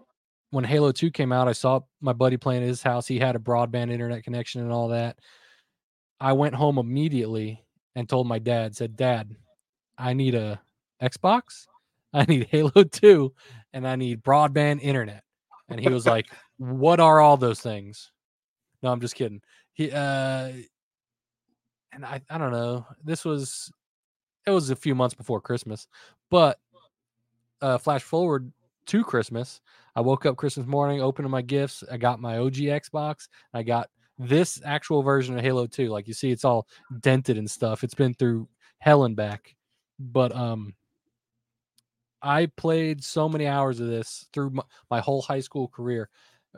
[0.50, 3.06] when Halo 2 came out, I saw my buddy playing at his house.
[3.06, 5.18] He had a broadband internet connection and all that.
[6.20, 7.64] I went home immediately
[7.96, 9.34] and told my dad, said, Dad,
[9.98, 10.60] I need a
[11.02, 11.66] Xbox.
[12.14, 13.32] I need Halo 2
[13.72, 15.24] and I need broadband internet.
[15.68, 16.26] And he was like,
[16.58, 18.12] What are all those things?
[18.82, 19.40] No, I'm just kidding.
[19.72, 20.52] He uh
[21.92, 22.86] and I I don't know.
[23.02, 23.72] This was
[24.46, 25.88] it was a few months before Christmas,
[26.30, 26.58] but
[27.60, 28.52] uh flash forward
[28.86, 29.60] to Christmas.
[29.96, 31.82] I woke up Christmas morning, opened my gifts.
[31.90, 33.28] I got my OG Xbox.
[33.52, 33.88] I got
[34.18, 35.88] this actual version of Halo 2.
[35.88, 36.68] Like you see, it's all
[37.00, 37.82] dented and stuff.
[37.82, 39.56] It's been through hell and back.
[39.98, 40.74] But um
[42.24, 46.08] I played so many hours of this through my, my whole high school career.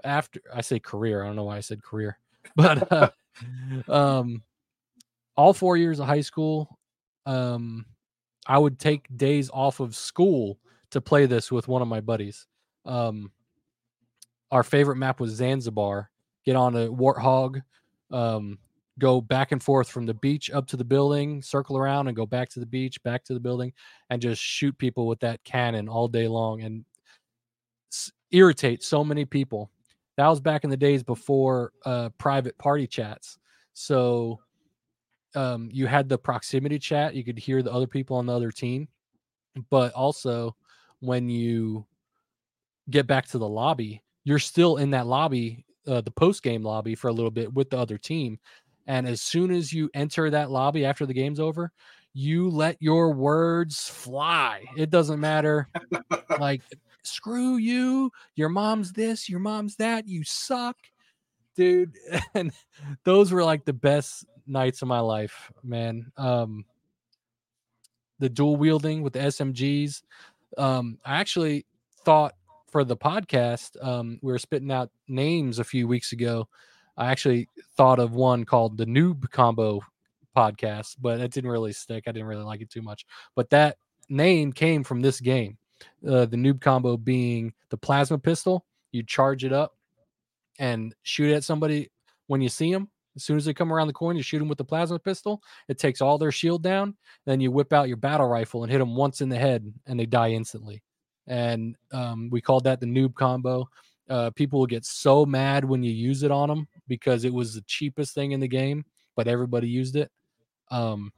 [0.05, 2.19] After I say career, I don't know why I said career,
[2.57, 3.11] but uh,
[3.89, 4.43] um,
[5.37, 6.79] all four years of high school,
[7.27, 7.85] um,
[8.47, 10.59] I would take days off of school
[10.91, 12.47] to play this with one of my buddies.
[12.85, 13.33] Um,
[14.53, 16.11] our favorite map was Zanzibar.
[16.45, 17.61] Get on a warthog,
[18.13, 18.59] um,
[18.99, 22.27] go back and forth from the beach up to the building, circle around, and go
[22.27, 23.73] back to the beach, back to the building,
[24.11, 26.85] and just shoot people with that cannon all day long and
[27.93, 29.71] s- irritate so many people.
[30.17, 33.39] That was back in the days before uh, private party chats.
[33.75, 34.41] So
[35.35, 38.51] um, you had the proximity chat, you could hear the other people on the other
[38.51, 38.89] team,
[39.71, 40.57] but also
[41.01, 41.87] when you
[42.89, 46.95] get back to the lobby, you're still in that lobby, uh, the post game lobby
[46.95, 48.39] for a little bit with the other team.
[48.87, 51.73] And as soon as you enter that lobby after the game's over,
[52.13, 54.65] you let your words fly.
[54.77, 55.69] It doesn't matter.
[56.41, 56.63] like,
[57.03, 58.11] screw you.
[58.35, 60.09] Your mom's this, your mom's that.
[60.09, 60.77] You suck,
[61.55, 61.93] dude.
[62.35, 62.53] And
[63.05, 66.13] those were like the best nights of my life, man.
[66.17, 66.65] Um,
[68.19, 70.03] the dual wielding with the SMGs.
[70.57, 71.67] Um, I actually
[72.05, 72.35] thought
[72.71, 76.49] for the podcast, um, we were spitting out names a few weeks ago.
[76.97, 79.81] I actually thought of one called the Noob Combo
[80.37, 82.05] podcast, but it didn't really stick.
[82.07, 83.07] I didn't really like it too much.
[83.35, 83.77] But that
[84.09, 85.59] name came from this game.
[86.07, 88.65] Uh, the Noob Combo being the plasma pistol.
[88.93, 89.77] You charge it up
[90.59, 91.91] and shoot at somebody
[92.29, 92.89] when you see them.
[93.15, 95.43] As soon as they come around the corner, you shoot them with the plasma pistol.
[95.69, 96.97] It takes all their shield down.
[97.25, 99.99] Then you whip out your battle rifle and hit them once in the head, and
[99.99, 100.83] they die instantly.
[101.27, 103.69] And um, we called that the noob combo.
[104.09, 107.55] Uh, people will get so mad when you use it on them because it was
[107.55, 108.85] the cheapest thing in the game,
[109.17, 110.11] but everybody used it.
[110.71, 111.13] Um,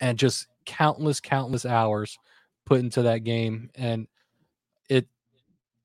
[0.00, 2.18] and just countless, countless hours
[2.66, 4.06] put into that game, and
[4.90, 5.06] it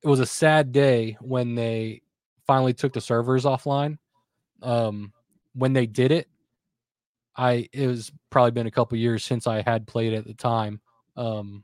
[0.04, 2.02] it was a sad day when they
[2.46, 3.98] finally took the servers offline.
[4.62, 5.14] Um,
[5.54, 6.28] when they did it,
[7.38, 10.82] I it was probably been a couple years since I had played at the time.
[11.16, 11.64] Um,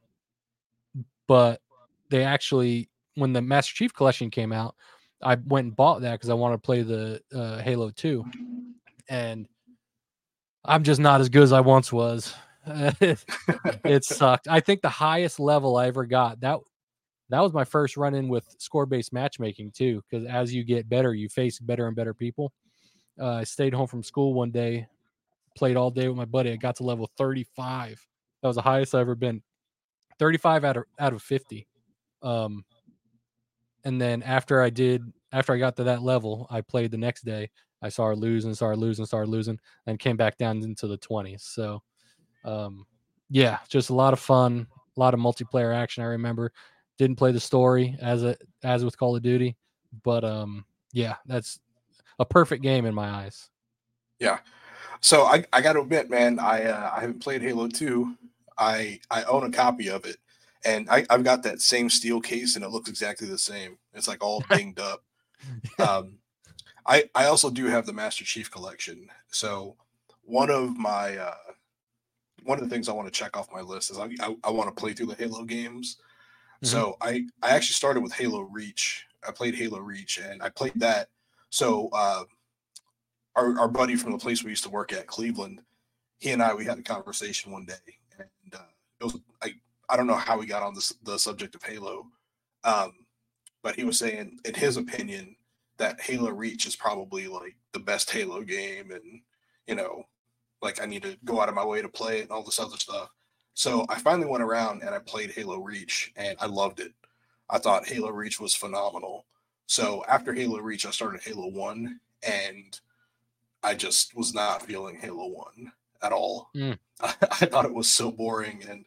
[1.27, 1.61] but
[2.09, 4.76] they actually when the Master Chief Collection came out,
[5.22, 8.24] I went and bought that because I wanted to play the uh, Halo Two,
[9.09, 9.47] and
[10.65, 12.34] I'm just not as good as I once was.
[12.68, 14.47] it sucked.
[14.49, 16.59] I think the highest level I ever got that
[17.30, 20.03] that was my first run in with score based matchmaking too.
[20.09, 22.51] Because as you get better, you face better and better people.
[23.20, 24.88] Uh, I stayed home from school one day,
[25.55, 26.51] played all day with my buddy.
[26.51, 28.05] I got to level 35.
[28.41, 29.41] That was the highest I ever been.
[30.20, 31.68] 35 out of out of 50.
[32.22, 32.63] Um,
[33.88, 37.23] and then after I did after I got to that level, I played the next
[37.23, 37.49] day.
[37.81, 41.41] I saw her started losing, started losing, and came back down into the 20s.
[41.41, 41.81] So,
[42.43, 42.85] um,
[43.29, 46.03] yeah, just a lot of fun, a lot of multiplayer action.
[46.03, 46.51] I remember
[46.97, 49.55] didn't play the story as a as with Call of Duty,
[50.03, 51.59] but um, yeah, that's
[52.19, 53.49] a perfect game in my eyes.
[54.19, 54.39] Yeah.
[54.99, 58.13] So I, I got to admit, man, I uh, I haven't played Halo 2.
[58.57, 60.17] I I own a copy of it,
[60.65, 63.77] and I, I've got that same steel case, and it looks exactly the same.
[63.93, 65.03] It's like all dinged up.
[65.79, 66.17] Um,
[66.85, 69.09] I I also do have the Master Chief collection.
[69.31, 69.75] So
[70.23, 71.35] one of my uh,
[72.43, 74.51] one of the things I want to check off my list is I I, I
[74.51, 75.97] want to play through the Halo games.
[76.63, 76.67] Mm-hmm.
[76.67, 79.05] So I I actually started with Halo Reach.
[79.27, 81.09] I played Halo Reach, and I played that.
[81.49, 82.23] So uh,
[83.35, 85.61] our our buddy from the place we used to work at, Cleveland,
[86.19, 87.73] he and I we had a conversation one day,
[88.17, 88.59] and uh,
[88.99, 89.53] it was I
[89.89, 92.07] I don't know how we got on this the subject of Halo,
[92.63, 92.93] um,
[93.63, 95.35] but he was saying in his opinion
[95.77, 99.21] that Halo Reach is probably like the best Halo game, and
[99.67, 100.03] you know,
[100.61, 102.59] like I need to go out of my way to play it and all this
[102.59, 103.09] other stuff.
[103.53, 106.93] So I finally went around and I played Halo Reach, and I loved it.
[107.49, 109.25] I thought Halo Reach was phenomenal.
[109.67, 112.79] So after Halo Reach, I started Halo One, and
[113.63, 115.71] I just was not feeling Halo One
[116.01, 116.49] at all.
[116.55, 116.77] Mm.
[117.01, 118.85] I, I thought it was so boring, and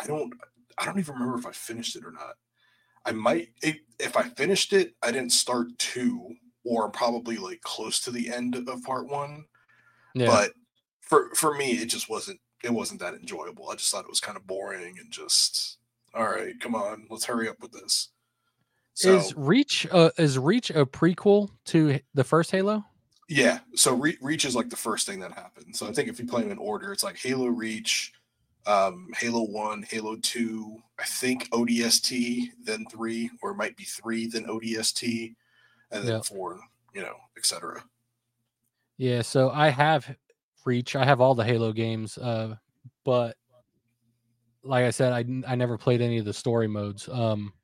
[0.00, 0.32] I don't,
[0.76, 2.34] I don't even remember if I finished it or not.
[3.04, 6.34] I might, it, if I finished it, I didn't start two,
[6.64, 9.44] or probably like close to the end of part one.
[10.14, 10.26] Yeah.
[10.26, 10.52] But
[11.00, 13.70] for for me, it just wasn't it wasn't that enjoyable.
[13.70, 15.78] I just thought it was kind of boring and just
[16.14, 18.08] all right, come on, let's hurry up with this.
[18.94, 22.84] So, is Reach uh, is Reach a prequel to the first Halo?
[23.28, 25.76] Yeah, so Re- Reach is like the first thing that happened.
[25.76, 28.12] So I think if you play them in order, it's like Halo Reach,
[28.66, 34.26] um, Halo One, Halo Two, I think ODST, then three, or it might be three,
[34.26, 35.34] then ODST,
[35.90, 36.24] and then yep.
[36.24, 36.60] four,
[36.94, 37.82] you know, etc.
[38.96, 40.16] Yeah, so I have
[40.64, 40.96] Reach.
[40.96, 42.54] I have all the Halo games, uh,
[43.02, 43.36] but
[44.62, 47.08] like I said, I I never played any of the story modes.
[47.08, 47.54] Um,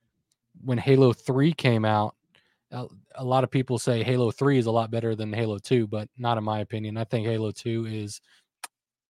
[0.65, 2.15] when Halo Three came out,
[2.71, 2.87] a,
[3.17, 6.09] a lot of people say Halo Three is a lot better than Halo Two, but
[6.17, 6.97] not in my opinion.
[6.97, 8.23] I think Halo Two is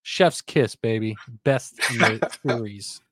[0.04, 3.02] chef's kiss, baby, best in the series.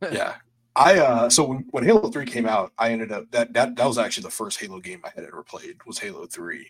[0.10, 0.36] yeah,
[0.74, 3.86] I uh so when, when Halo 3 came out, I ended up that that that
[3.86, 6.66] was actually the first Halo game I had ever played was Halo 3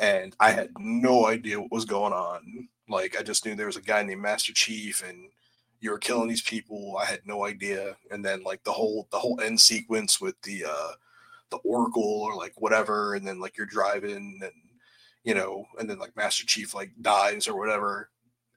[0.00, 2.68] and I had no idea what was going on.
[2.88, 5.28] Like I just knew there was a guy named Master Chief, and
[5.80, 6.96] you were killing these people.
[7.00, 7.96] I had no idea.
[8.10, 10.92] And then like the whole the whole end sequence with the uh
[11.50, 14.52] the Oracle or like whatever, and then like you're driving and
[15.22, 18.08] you know, and then like Master Chief like dies or whatever.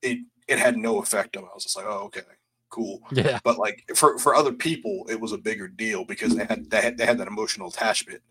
[0.04, 1.50] It it had no effect on me.
[1.52, 2.22] I was just like, oh okay,
[2.70, 3.02] cool.
[3.12, 3.40] Yeah.
[3.44, 6.82] But like for for other people, it was a bigger deal because they had they
[6.82, 8.22] had, they had that emotional attachment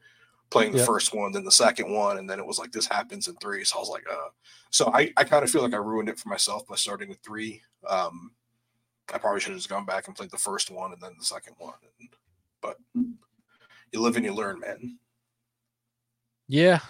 [0.53, 0.87] playing the yep.
[0.87, 3.65] first one, then the second one, and then it was like this happens in three.
[3.65, 4.29] So I was like, uh,
[4.71, 7.19] so I, I kind of feel like I ruined it for myself by starting with
[7.21, 7.63] three.
[7.89, 8.33] Um,
[9.13, 11.25] I probably should have just gone back and played the first one and then the
[11.25, 11.75] second one.
[12.61, 14.99] But you live and you learn, man.
[16.49, 16.81] Yeah,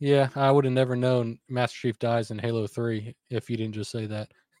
[0.00, 0.28] yeah.
[0.34, 3.92] I would have never known Master Chief dies in Halo Three if you didn't just
[3.92, 4.30] say that.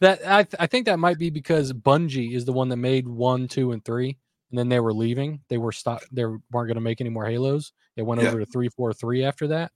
[0.00, 3.48] that I, I think that might be because Bungie is the one that made one,
[3.48, 4.18] two, and three
[4.54, 5.40] and then they were leaving.
[5.48, 6.06] They were stopped.
[6.12, 7.72] They weren't going to make any more Halos.
[7.96, 8.28] It went yeah.
[8.28, 9.72] over to three four three after that.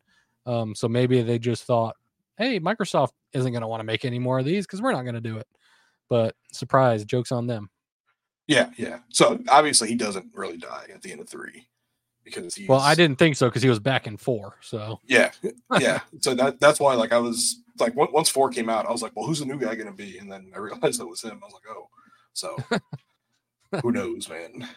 [0.46, 1.96] Um, so maybe they just thought,
[2.36, 5.02] hey, Microsoft isn't going to want to make any more of these because we're not
[5.02, 5.48] going to do it.
[6.08, 7.70] But surprise, jokes on them.
[8.46, 9.00] Yeah, yeah.
[9.08, 11.66] So obviously he doesn't really die at the end of three
[12.34, 14.56] because he's well, I didn't think so because he was back in four.
[14.60, 15.30] So yeah,
[15.78, 16.00] yeah.
[16.20, 19.12] so that that's why like I was like once four came out, I was like,
[19.14, 20.18] well, who's the new guy going to be?
[20.18, 21.40] And then I realized it was him.
[21.42, 21.88] I was like, oh,
[22.32, 22.56] so
[23.82, 24.68] who knows, man?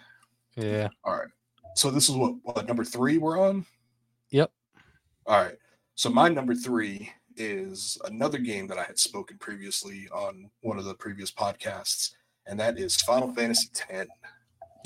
[0.55, 0.89] Yeah.
[1.03, 1.29] All right.
[1.75, 3.65] So this is what, what number three we're on.
[4.31, 4.51] Yep.
[5.25, 5.57] All right.
[5.95, 10.85] So my number three is another game that I had spoken previously on one of
[10.85, 12.13] the previous podcasts,
[12.45, 14.09] and that is Final Fantasy X.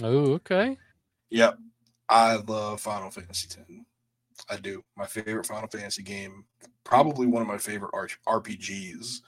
[0.04, 0.78] Oh, okay.
[1.30, 1.58] Yep.
[2.10, 3.70] I love Final Fantasy X.
[4.50, 4.84] I do.
[4.98, 6.46] My favorite Final Fantasy game,
[6.84, 7.94] probably one of my favorite
[8.28, 9.22] RPGs.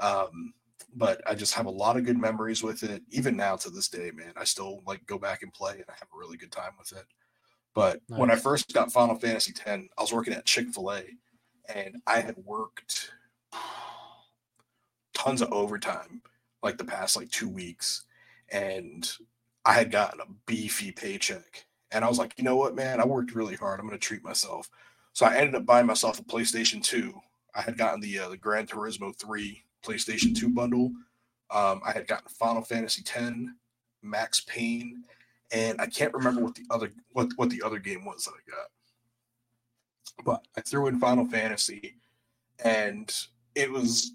[0.00, 0.52] Um,
[0.94, 3.02] but I just have a lot of good memories with it.
[3.10, 5.92] Even now to this day, man, I still like go back and play and I
[5.92, 7.04] have a really good time with it.
[7.74, 8.18] But nice.
[8.18, 11.04] when I first got Final Fantasy X, I was working at Chick fil A
[11.72, 13.12] and I had worked
[15.14, 16.22] tons of overtime
[16.62, 18.04] like the past like two weeks.
[18.50, 19.10] And
[19.64, 21.66] I had gotten a beefy paycheck.
[21.90, 23.80] And I was like, you know what, man, I worked really hard.
[23.80, 24.68] I'm going to treat myself.
[25.12, 27.12] So I ended up buying myself a PlayStation 2.
[27.54, 30.92] I had gotten the uh, the Gran Turismo 3 PlayStation 2 bundle.
[31.50, 33.54] Um, I had gotten Final Fantasy 10,
[34.02, 35.02] Max Payne,
[35.50, 38.50] and I can't remember what the other what what the other game was that I
[38.50, 40.24] got.
[40.24, 41.96] But I threw in Final Fantasy,
[42.62, 43.12] and
[43.54, 44.12] it was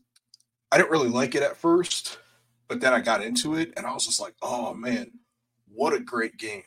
[0.71, 2.19] I didn't really like it at first,
[2.67, 5.11] but then I got into it, and I was just like, oh man,
[5.67, 6.63] what a great game!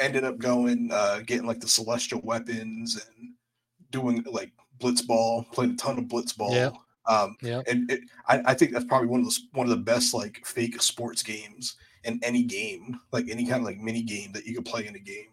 [0.00, 3.34] Ended up going uh, getting like the celestial weapons and
[3.90, 6.54] doing like blitzball, played a ton of blitzball.
[6.54, 6.70] Yeah.
[7.06, 7.62] Um, Yeah.
[7.66, 10.44] and it, I, I think that's probably one of the one of the best like
[10.46, 14.54] fake sports games in any game, like any kind of like mini game that you
[14.54, 15.28] could play in a game.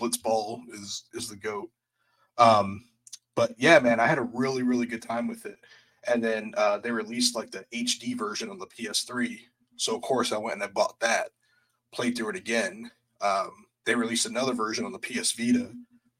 [0.00, 1.70] Blitzball is is the goat.
[2.38, 2.84] Um,
[3.34, 5.58] but yeah, man, I had a really really good time with it.
[6.06, 9.38] And then uh, they released like the HD version on the PS3,
[9.76, 11.30] so of course I went and I bought that,
[11.92, 12.90] played through it again.
[13.20, 15.70] Um, they released another version on the PS Vita,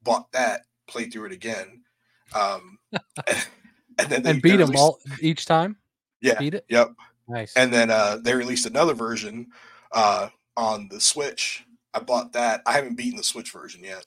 [0.01, 1.83] bought that, played through it again.
[2.33, 5.77] Um, and then they, and beat them released- all each time.
[6.19, 6.65] Yeah, Beat it.
[6.67, 6.89] yep.
[7.29, 7.55] Nice.
[7.55, 9.47] And then uh, they released another version
[9.93, 11.63] uh, on the Switch.
[11.93, 12.61] I bought that.
[12.65, 14.05] I haven't beaten the Switch version yet,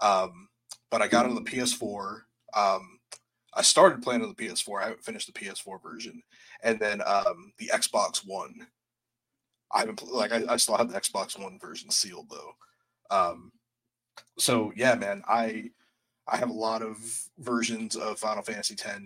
[0.00, 0.48] um,
[0.90, 2.22] but I got it on the PS4.
[2.56, 2.98] Um,
[3.54, 4.80] I started playing on the PS4.
[4.80, 6.22] I haven't finished the PS4 version,
[6.64, 8.66] and then um, the Xbox One.
[9.70, 12.54] I haven't like I, I still have the Xbox One version sealed though.
[13.12, 13.52] Um,
[14.38, 15.70] so yeah, man, I
[16.26, 16.98] I have a lot of
[17.38, 19.00] versions of Final Fantasy X,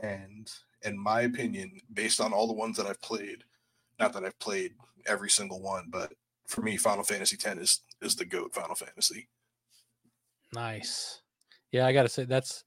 [0.00, 0.50] and
[0.82, 3.44] in my opinion, based on all the ones that I've played,
[4.00, 4.72] not that I've played
[5.06, 6.12] every single one, but
[6.46, 9.28] for me, Final Fantasy X is is the goat Final Fantasy.
[10.52, 11.22] Nice.
[11.70, 12.64] Yeah, I gotta say that's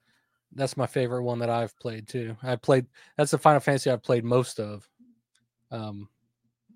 [0.54, 2.38] that's my favorite one that I've played too.
[2.42, 2.86] I played
[3.18, 4.88] that's the Final Fantasy I've played most of.
[5.72, 6.08] Um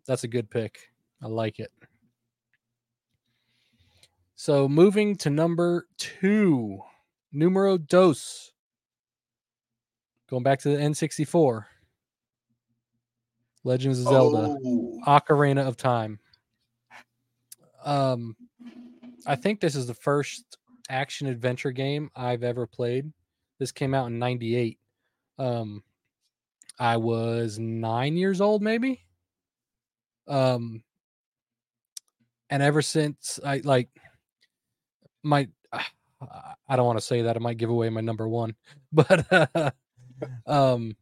[0.06, 0.92] that's a good pick.
[1.22, 1.72] I like it.
[4.40, 6.80] So moving to number two,
[7.34, 8.54] numero dos.
[10.30, 11.66] Going back to the N64.
[13.66, 14.56] Legends of Zelda.
[14.66, 16.20] Oh, Ocarina of Time.
[17.84, 18.38] Um,
[19.28, 23.12] I think this is the first action adventure game I've ever played.
[23.60, 24.80] This came out in '98.
[25.38, 25.84] Um,
[26.80, 29.02] I was nine years old, maybe.
[30.30, 30.82] Um,
[32.50, 33.90] and ever since I like
[35.24, 38.56] my, I don't want to say that I might give away my number one,
[38.92, 39.72] but uh,
[40.48, 40.96] um,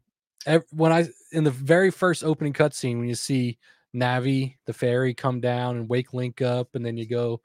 [0.72, 3.58] when I in the very first opening cutscene when you see
[3.96, 7.42] Navi the fairy come down and wake Link up, and then you go,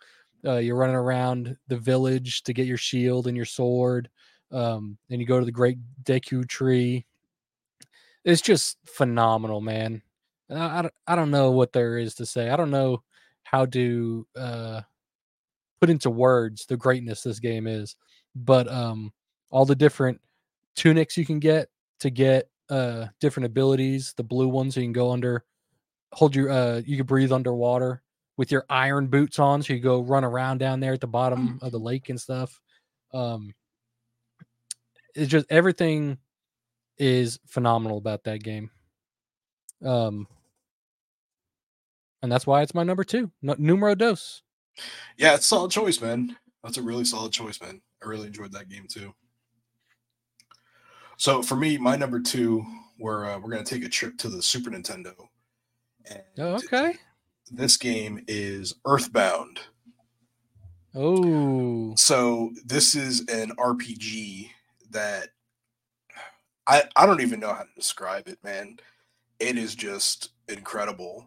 [0.46, 4.08] uh, you're running around the village to get your shield and your sword,
[4.50, 7.06] um, and you go to the Great Deku Tree.
[8.24, 10.02] It's just phenomenal, man.
[10.50, 12.50] I, I don't- I don't know what there is to say.
[12.50, 13.02] I don't know
[13.44, 14.80] how to uh,
[15.82, 17.96] put into words the greatness this game is,
[18.36, 19.12] but um,
[19.50, 20.20] all the different
[20.76, 21.68] tunics you can get
[21.98, 25.44] to get uh different abilities the blue ones so you can go under
[26.12, 28.00] hold your uh you can breathe underwater
[28.36, 31.58] with your iron boots on so you go run around down there at the bottom
[31.60, 32.60] of the lake and stuff
[33.12, 33.52] um
[35.14, 36.16] it's just everything
[36.96, 38.70] is phenomenal about that game.
[39.84, 40.26] Um
[42.22, 44.42] and that's why it's my number two numero dos
[45.16, 46.36] yeah, it's a solid choice, man.
[46.62, 47.80] That's a really solid choice, man.
[48.02, 49.14] I really enjoyed that game too.
[51.16, 52.64] So for me, my number two,
[52.98, 55.14] we're uh, we're gonna take a trip to the Super Nintendo.
[56.10, 56.96] And oh, okay
[57.50, 59.60] This game is Earthbound.
[60.94, 64.50] oh So this is an RPG
[64.90, 65.28] that
[66.66, 68.78] I I don't even know how to describe it, man.
[69.38, 71.26] It is just incredible.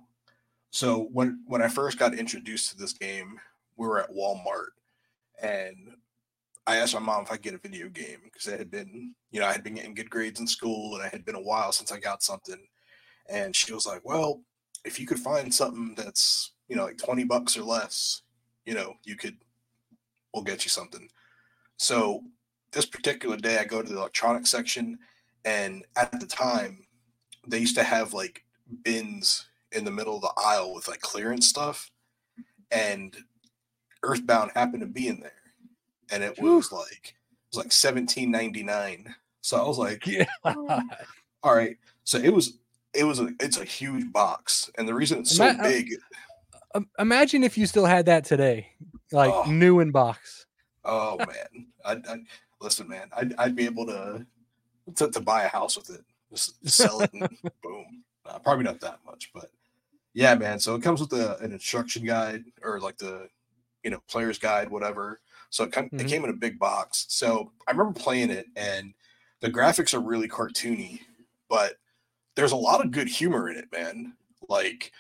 [0.76, 3.40] So when when I first got introduced to this game,
[3.78, 4.72] we were at Walmart
[5.42, 5.96] and
[6.68, 9.16] I asked my mom if I could get a video game because it had been,
[9.32, 11.42] you know, I had been getting good grades in school and it had been a
[11.42, 12.60] while since I got something.
[13.30, 14.42] And she was like, Well,
[14.84, 18.24] if you could find something that's, you know, like 20 bucks or less,
[18.66, 19.38] you know, you could
[20.34, 21.08] we'll get you something.
[21.78, 22.22] So
[22.74, 25.00] this particular day, I go to the electronics section,
[25.46, 26.86] and at the time,
[27.48, 28.44] they used to have like
[28.84, 29.46] bins
[29.76, 31.92] in the middle of the aisle with like clearance stuff,
[32.72, 33.16] and
[34.04, 35.32] Earthbound happened to be in there,
[36.12, 39.14] and it was like it was like seventeen ninety nine.
[39.42, 41.78] So I was like, yeah all right.
[42.04, 42.58] So it was
[42.94, 45.94] it was a it's a huge box, and the reason it's so Ima- uh, big,
[47.00, 48.70] imagine if you still had that today,
[49.12, 49.44] like Oh.
[49.50, 50.46] new in box.
[50.84, 52.20] Oh man, I'd, I'd
[52.62, 53.10] listen, man.
[53.16, 54.26] I'd, I'd be able to,
[54.96, 56.02] to to buy a house with it,
[56.32, 57.28] just sell it, and
[57.64, 58.04] boom.
[58.26, 59.50] Uh, probably not that much, but
[60.16, 60.60] yeah, man.
[60.60, 63.30] So it comes with a, an instruction guide or like the,
[63.84, 65.22] you know, player's guide, whatever.
[65.52, 66.02] So it, come, Mhm.
[66.02, 67.06] it came in a big box.
[67.10, 68.94] So I remember playing it, and
[69.42, 71.02] the graphics are really cartoony,
[71.50, 71.76] but
[72.36, 74.18] there's a lot of good humor in it, man.
[74.50, 74.94] Like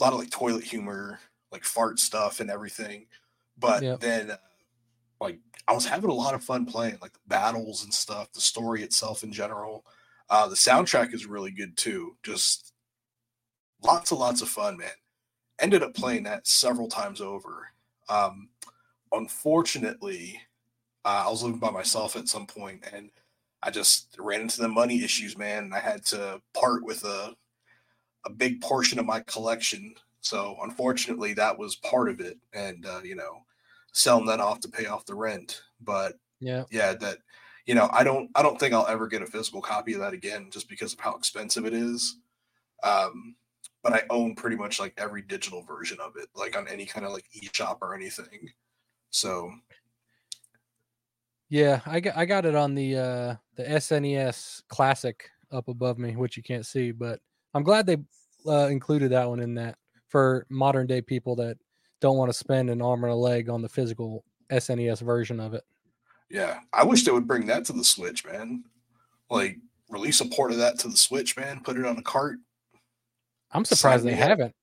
[0.00, 1.20] a lot of like toilet humor,
[1.52, 3.08] like fart stuff and everything.
[3.58, 4.00] But Yep.
[4.00, 4.38] then, uh,
[5.20, 8.40] like, I was having a lot of fun playing, like the battles and stuff, the
[8.40, 9.86] story itself in general.
[10.30, 12.16] Uh, the soundtrack is really good too.
[12.22, 12.72] Just
[13.82, 14.90] lots and lots of fun, man.
[15.58, 17.68] Ended up playing that several times over.
[18.08, 18.50] Um,
[19.12, 20.40] unfortunately,
[21.04, 23.10] uh, I was living by myself at some point, and
[23.62, 25.64] I just ran into the money issues, man.
[25.64, 27.36] And I had to part with a
[28.24, 29.94] a big portion of my collection.
[30.20, 33.44] So unfortunately, that was part of it, and uh, you know,
[33.92, 35.62] selling that off to pay off the rent.
[35.80, 36.64] But Yeah.
[36.70, 37.18] yeah, that
[37.66, 40.12] you know, I don't I don't think I'll ever get a physical copy of that
[40.14, 42.18] again, just because of how expensive it is.
[42.82, 43.36] Um,
[43.86, 47.06] but I own pretty much like every digital version of it, like on any kind
[47.06, 48.50] of like eShop or anything.
[49.10, 49.52] So
[51.48, 56.16] Yeah, I got I got it on the uh the SNES Classic up above me,
[56.16, 57.20] which you can't see, but
[57.54, 57.98] I'm glad they
[58.44, 59.76] uh, included that one in that
[60.08, 61.56] for modern day people that
[62.00, 65.54] don't want to spend an arm and a leg on the physical SNES version of
[65.54, 65.62] it.
[66.28, 68.64] yeah, I wish they would bring that to the Switch, man.
[69.30, 69.58] Like
[69.90, 71.60] release a port of that to the Switch, man.
[71.62, 72.38] Put it on a cart.
[73.56, 74.54] I'm surprised they haven't.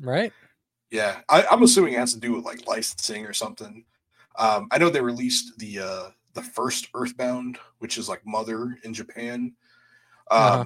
[0.00, 0.32] Right?
[0.90, 3.84] Yeah, I, I'm assuming it has to do with like licensing or something.
[4.38, 8.92] Um, I know they released the uh, the first Earthbound, which is like Mother in
[8.94, 9.52] Japan.
[10.30, 10.64] Um, Uh-huh.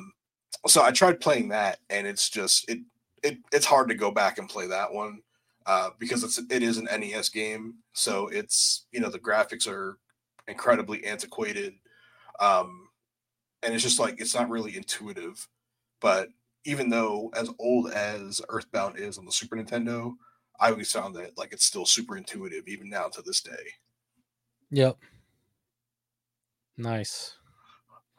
[0.69, 2.79] So I tried playing that, and it's just it
[3.23, 5.21] it it's hard to go back and play that one
[5.67, 7.75] uh, because it's it is an NES game.
[7.93, 9.99] So it's you know the graphics are
[10.49, 11.75] incredibly antiquated,
[12.41, 12.89] um,
[13.63, 15.47] and it's just like it's not really intuitive.
[16.01, 16.31] But
[16.67, 20.15] even though as old as Earthbound is on the Super Nintendo,
[20.61, 23.53] I always found that like it's still super intuitive even now to this day.
[24.71, 24.97] Yep.
[26.77, 27.37] Nice.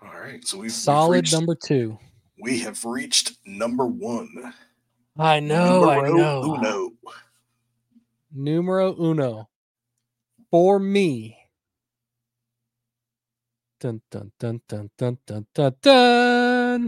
[0.02, 1.98] All right, so we've we've Solid reached- number two.
[2.40, 4.54] We have reached number one.
[5.18, 6.56] I know, I Numero know.
[6.56, 6.92] uno.
[8.32, 9.50] Numero uno.
[10.52, 11.36] For me.
[13.80, 16.37] Dun dun dun dun dun dun dun dun.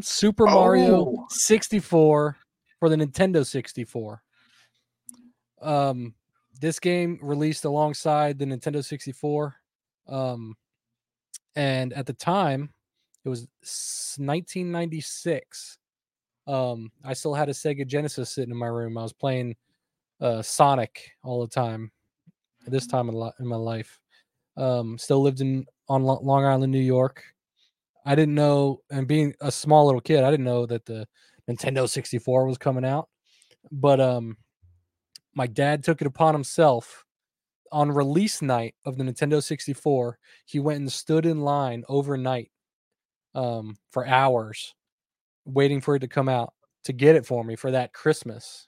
[0.01, 1.25] Super Mario Oh.
[1.29, 2.37] 64
[2.79, 4.21] for the Nintendo 64.
[5.61, 6.13] Um,
[6.61, 9.55] this game released alongside the Nintendo 64.
[10.07, 10.55] Um,
[11.55, 12.73] and at the time,
[13.25, 13.47] it was
[14.17, 15.77] 1996.
[16.47, 18.97] Um, I still had a Sega Genesis sitting in my room.
[18.97, 19.55] I was playing
[20.21, 21.91] uh, Sonic all the time.
[22.65, 23.99] At this time in, li- in my life,
[24.57, 27.23] um, still lived in on Lo- Long Island, New York.
[28.09, 31.07] I didn't know, and being a small little kid, I didn't know that the
[31.47, 33.07] Nintendo 64 was coming out.
[33.71, 34.35] But um,
[35.35, 37.05] my dad took it upon himself
[37.71, 40.17] on release night of the Nintendo 64.
[40.45, 42.49] He went and stood in line overnight
[43.35, 44.73] um, for hours,
[45.45, 46.55] waiting for it to come out
[46.85, 48.67] to get it for me for that Christmas.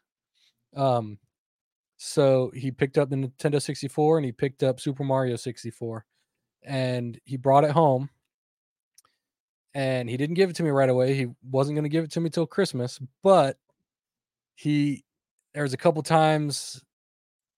[0.75, 1.17] Um,
[1.97, 6.05] so he picked up the Nintendo 64 and he picked up Super Mario 64
[6.61, 8.11] and he brought it home.
[9.73, 11.13] And he didn't give it to me right away.
[11.13, 13.57] He wasn't going to give it to me till Christmas, but
[14.55, 15.03] he
[15.53, 16.83] there was a couple times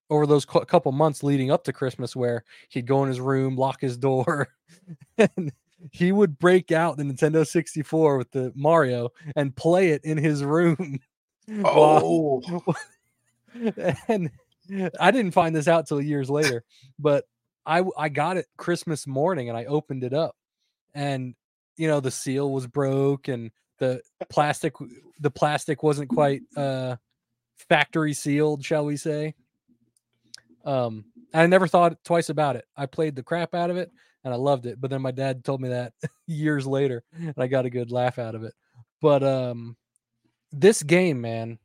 [0.10, 3.56] over those cou- couple months leading up to Christmas where he'd go in his room,
[3.56, 4.50] lock his door,
[5.18, 5.52] and
[5.92, 10.44] he would break out the Nintendo 64 with the Mario and play it in his
[10.44, 11.00] room.
[11.48, 12.76] while- Oh,
[14.08, 14.30] and
[15.00, 16.64] I didn't find this out till years later,
[17.00, 17.26] but
[17.66, 20.36] I I got it Christmas morning and I opened it up,
[20.94, 21.36] and
[21.78, 24.74] you know the seal was broke and the plastic
[25.20, 26.96] the plastic wasn't quite uh
[27.70, 29.36] factory sealed, shall we say?
[30.66, 32.66] Um, I never thought twice about it.
[32.76, 33.92] I played the crap out of it
[34.24, 35.94] and I loved it, but then my dad told me that
[36.28, 38.54] years later, and I got a good laugh out of it.
[39.02, 39.76] But um,
[40.52, 41.60] this game, man,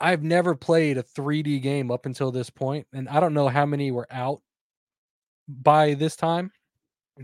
[0.00, 3.66] I've never played a 3D game up until this point, and I don't know how
[3.66, 4.42] many were out
[5.48, 6.52] by this time,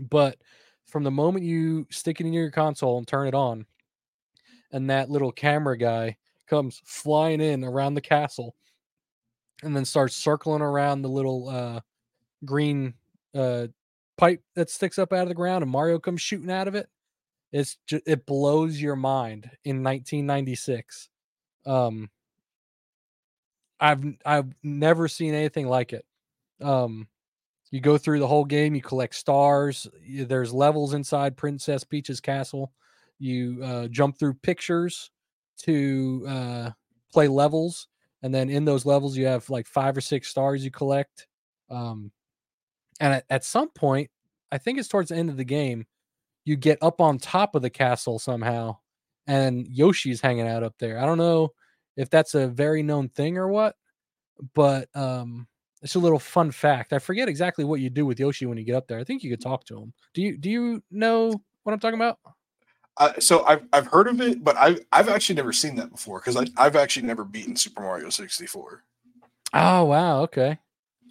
[0.09, 0.37] but
[0.85, 3.65] from the moment you stick it in your console and turn it on,
[4.71, 6.17] and that little camera guy
[6.47, 8.55] comes flying in around the castle
[9.63, 11.79] and then starts circling around the little uh,
[12.43, 12.93] green
[13.33, 13.67] uh,
[14.17, 16.87] pipe that sticks up out of the ground, and Mario comes shooting out of it.
[17.51, 21.09] It's just, it blows your mind in 1996.
[21.65, 22.09] Um,
[23.79, 26.05] I've I've never seen anything like it.
[26.61, 27.07] Um,
[27.75, 29.85] you go through the whole game, you collect stars.
[30.09, 32.71] There's levels inside Princess Peach's castle.
[33.19, 35.11] You uh, jump through pictures
[35.63, 36.69] to uh,
[37.11, 37.89] play levels,
[38.23, 41.27] and then in those levels, you have like five or six stars you collect.
[41.69, 42.13] Um,
[43.01, 44.09] and at, at some point,
[44.53, 45.85] I think it's towards the end of the game,
[46.45, 48.77] you get up on top of the castle somehow,
[49.27, 50.97] and Yoshi's hanging out up there.
[50.97, 51.49] I don't know
[51.97, 53.75] if that's a very known thing or what.
[54.53, 55.47] But um,
[55.85, 56.93] it's a little fun fact.
[56.93, 58.97] I forget exactly what you do with Yoshi when you get up there.
[58.97, 59.93] I think you could talk to him.
[60.15, 62.17] Do you do you know what I'm talking about?
[62.97, 66.19] Uh, so I've I've heard of it, but I've I've actually never seen that before
[66.19, 68.83] because I I've actually never beaten Super Mario 64.
[69.53, 70.57] Oh wow, okay.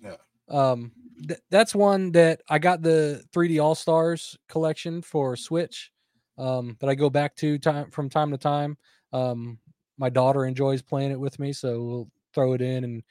[0.03, 0.17] Yeah.
[0.49, 0.91] Um,
[1.29, 5.93] th- that's one that I got the 3D All Stars collection for Switch.
[6.37, 8.77] Um, that I go back to time from time to time.
[9.13, 9.61] Um,
[9.99, 13.05] my daughter enjoys playing it with me, so we'll throw it in and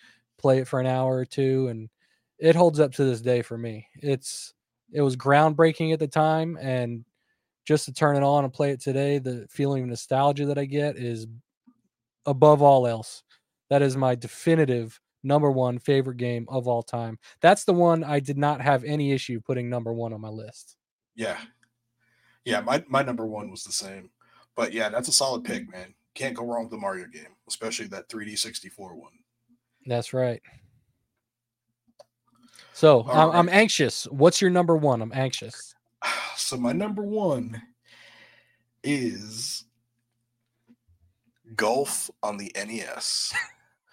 [0.44, 1.90] play it for an hour or two, and
[2.38, 3.88] it holds up to this day for me.
[3.96, 4.54] It's
[4.92, 7.06] it was groundbreaking at the time, and
[7.66, 10.66] just to turn it on and play it today, the feeling of nostalgia that I
[10.66, 11.28] get is
[12.26, 13.24] above all else.
[13.70, 17.18] That is my definitive number one favorite game of all time.
[17.42, 20.76] That's the one I did not have any issue putting number one on my list.
[21.16, 21.38] Yeah.
[22.44, 24.10] Yeah, my, my number one was the same.
[24.58, 25.96] But yeah, that's a solid pick, man.
[26.14, 29.12] Can't go wrong with the Mario game, especially that 3D 64 one.
[29.86, 30.42] That's right.
[32.74, 33.38] So I'm, right.
[33.38, 34.06] I'm anxious.
[34.06, 35.02] What's your number one?
[35.02, 35.76] I'm anxious.
[36.36, 37.62] So my number one
[38.84, 39.66] is
[41.56, 43.34] golf on the NES.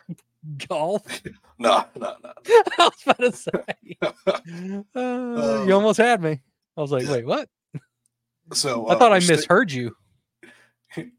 [0.68, 1.02] golf?
[1.58, 2.32] no, no, no.
[2.78, 3.96] I was about to say.
[4.02, 6.40] Uh, um, you almost had me.
[6.76, 7.48] I was like, wait, what?
[8.52, 9.94] So I thought uh, I misheard you.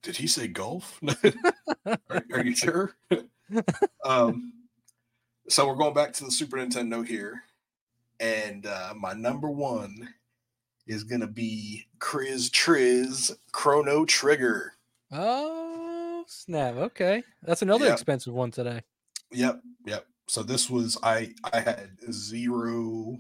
[0.02, 1.00] Did he say golf?
[1.86, 2.94] are, are, you sure?
[4.04, 4.52] um,
[5.52, 7.44] so we're going back to the Super Nintendo here,
[8.22, 10.14] and uh, my number one
[10.88, 14.74] is gonna be Chris Triz Chrono Trigger.
[15.12, 16.76] Oh snap!
[16.76, 17.94] Okay, that's another yep.
[17.94, 18.82] expensive one today.
[19.32, 20.06] Yep, yep.
[20.28, 23.18] So this was I I had zero,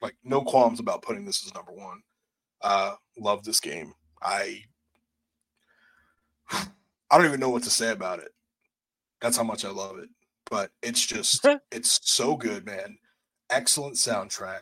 [0.00, 2.00] like no qualms about putting this as number one.
[2.60, 3.92] Uh, love this game.
[4.22, 4.62] I
[6.52, 8.30] I don't even know what to say about it.
[9.20, 10.08] That's how much I love it.
[10.52, 12.98] But it's just it's so good, man.
[13.48, 14.60] Excellent soundtrack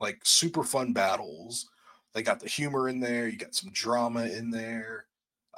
[0.00, 1.68] like super fun battles.
[2.14, 3.26] They got the humor in there.
[3.26, 5.06] You got some drama in there.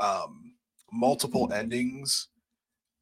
[0.01, 0.55] Um,
[0.91, 2.29] multiple endings.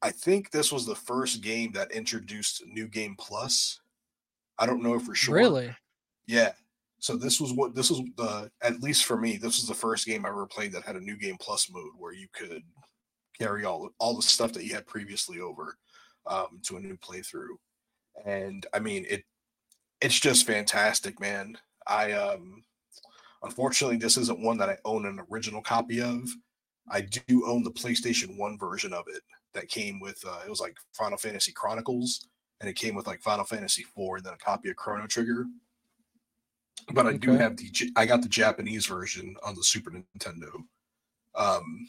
[0.01, 3.79] I think this was the first game that introduced New Game Plus.
[4.59, 5.35] I don't know for sure.
[5.35, 5.73] Really?
[6.27, 6.51] Yeah.
[6.99, 10.05] So this was what this was the at least for me, this was the first
[10.05, 12.63] game I ever played that had a New Game Plus mode where you could
[13.39, 15.77] carry all all the stuff that you had previously over
[16.27, 17.55] um, to a new playthrough.
[18.25, 19.23] And I mean, it
[20.01, 21.57] it's just fantastic, man.
[21.85, 22.63] I um
[23.43, 26.29] unfortunately this isn't one that I own an original copy of.
[26.89, 29.21] I do own the PlayStation 1 version of it
[29.53, 32.27] that came with uh, it was like Final Fantasy Chronicles
[32.61, 35.45] and it came with like Final Fantasy 4 and then a copy of Chrono Trigger.
[36.93, 37.17] But I okay.
[37.17, 40.51] do have the I got the Japanese version on the Super Nintendo.
[41.35, 41.87] Um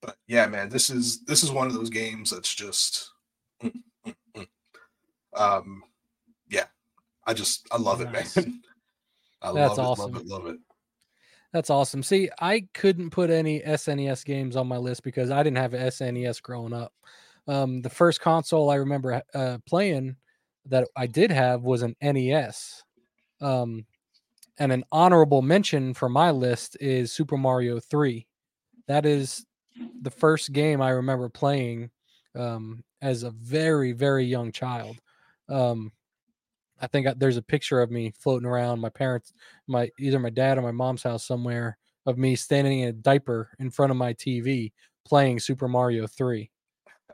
[0.00, 3.10] but yeah, man, this is this is one of those games that's just.
[5.36, 5.82] Um
[6.48, 6.66] yeah,
[7.26, 8.36] I just I love nice.
[8.36, 8.62] it, man.
[9.42, 10.16] I That's love awesome.
[10.16, 10.60] it, love it, love it.
[11.52, 12.02] That's awesome.
[12.02, 15.86] See, I couldn't put any SNES games on my list because I didn't have an
[15.88, 16.92] SNES growing up.
[17.48, 20.16] Um, the first console I remember uh, playing
[20.66, 22.84] that I did have was an NES.
[23.40, 23.86] Um,
[24.58, 28.26] and an honorable mention for my list is Super Mario 3.
[28.86, 29.44] That is
[30.02, 31.90] the first game I remember playing
[32.36, 34.98] um, as a very, very young child.
[35.50, 35.92] Um,
[36.80, 39.32] I think I, there's a picture of me floating around my parents,
[39.66, 43.50] my either my dad or my mom's house somewhere of me standing in a diaper
[43.58, 44.72] in front of my TV
[45.04, 46.50] playing Super Mario 3.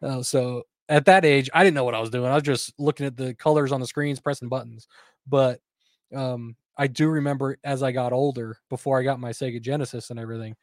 [0.02, 2.30] Uh, so at that age, I didn't know what I was doing.
[2.30, 4.86] I was just looking at the colors on the screens, pressing buttons.
[5.26, 5.60] But
[6.14, 10.20] um, I do remember as I got older, before I got my Sega Genesis and
[10.20, 10.54] everything,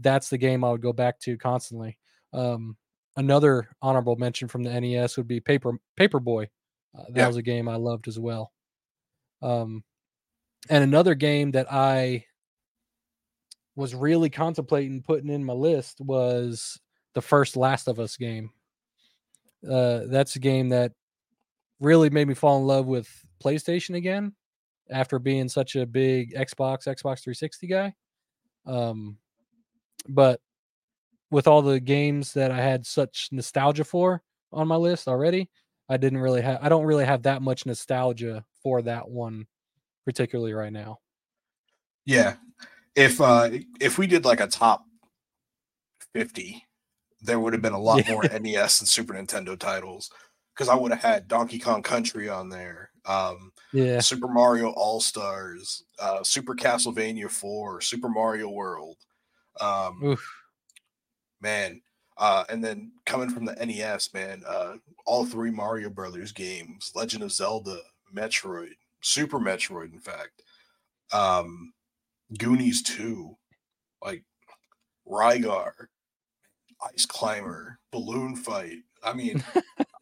[0.00, 1.98] that's the game I would go back to constantly.
[2.32, 2.76] Um,
[3.16, 6.48] another honorable mention from the NES would be Paper Paperboy.
[6.96, 7.26] Uh, that yeah.
[7.26, 8.52] was a game I loved as well.
[9.42, 9.84] Um,
[10.68, 12.24] and another game that I
[13.76, 16.80] was really contemplating putting in my list was
[17.14, 18.50] the first Last of Us game.
[19.68, 20.92] Uh, that's a game that
[21.80, 23.08] really made me fall in love with
[23.42, 24.34] PlayStation again
[24.90, 27.94] after being such a big Xbox, Xbox 360 guy.
[28.66, 29.18] Um,
[30.08, 30.40] but
[31.30, 35.50] with all the games that I had such nostalgia for on my list already,
[35.88, 39.46] I didn't really have I don't really have that much nostalgia for that one
[40.04, 40.98] particularly right now.
[42.04, 42.34] Yeah.
[42.94, 43.50] If uh
[43.80, 44.84] if we did like a top
[46.14, 46.64] 50,
[47.22, 48.12] there would have been a lot yeah.
[48.12, 50.10] more NES and Super Nintendo titles
[50.54, 52.90] because I would have had Donkey Kong Country on there.
[53.06, 58.96] Um yeah, Super Mario All Stars, uh Super Castlevania 4, Super Mario World.
[59.60, 60.44] Um Oof.
[61.40, 61.80] man,
[62.18, 64.74] Uh, and then coming from the NES, man, uh,
[65.06, 67.78] all three Mario Brothers games, Legend of Zelda,
[68.14, 70.42] Metroid, Super Metroid, in fact,
[71.12, 71.72] um,
[72.36, 73.36] Goonies 2,
[74.04, 74.24] like
[75.06, 75.70] Rygar,
[76.92, 78.78] Ice Climber, Balloon Fight.
[79.02, 79.42] I mean,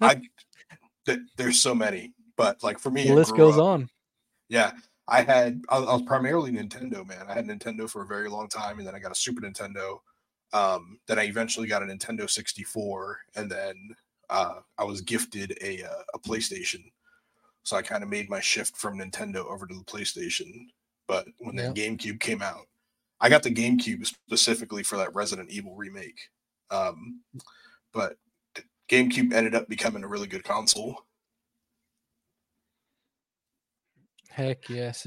[0.00, 0.22] I
[1.06, 3.90] th- there's so many, but like for me, the list goes up, on.
[4.48, 4.72] Yeah,
[5.08, 7.26] I had I, I was primarily Nintendo man.
[7.28, 9.98] I had Nintendo for a very long time, and then I got a Super Nintendo.
[10.52, 13.74] Um, then I eventually got a Nintendo 64, and then
[14.30, 16.84] uh, I was gifted a uh, a PlayStation.
[17.62, 20.66] So I kind of made my shift from Nintendo over to the PlayStation.
[21.08, 21.70] But when yeah.
[21.70, 22.66] the GameCube came out,
[23.20, 26.18] I got the GameCube specifically for that Resident Evil remake.
[26.70, 27.22] Um,
[27.92, 28.16] but
[28.88, 30.96] GameCube ended up becoming a really good console.
[34.30, 35.06] Heck yes.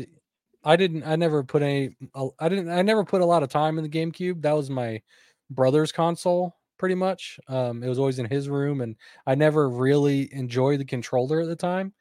[0.64, 1.96] I didn't I never put any
[2.40, 4.42] I didn't I never put a lot of time in the GameCube.
[4.42, 5.02] That was my
[5.50, 7.40] brother's console pretty much.
[7.48, 8.96] Um it was always in his room and
[9.28, 11.94] I never really enjoyed the controller at the time.